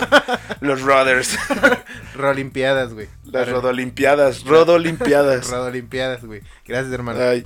[0.61, 1.37] los Roders.
[2.15, 3.07] Rolimpiadas, güey.
[3.25, 4.43] Las Rodolimpiadas.
[4.43, 5.49] Rodolimpiadas.
[5.51, 6.41] Rodolimpiadas, güey.
[6.65, 7.19] Gracias, hermano.
[7.19, 7.43] Ay.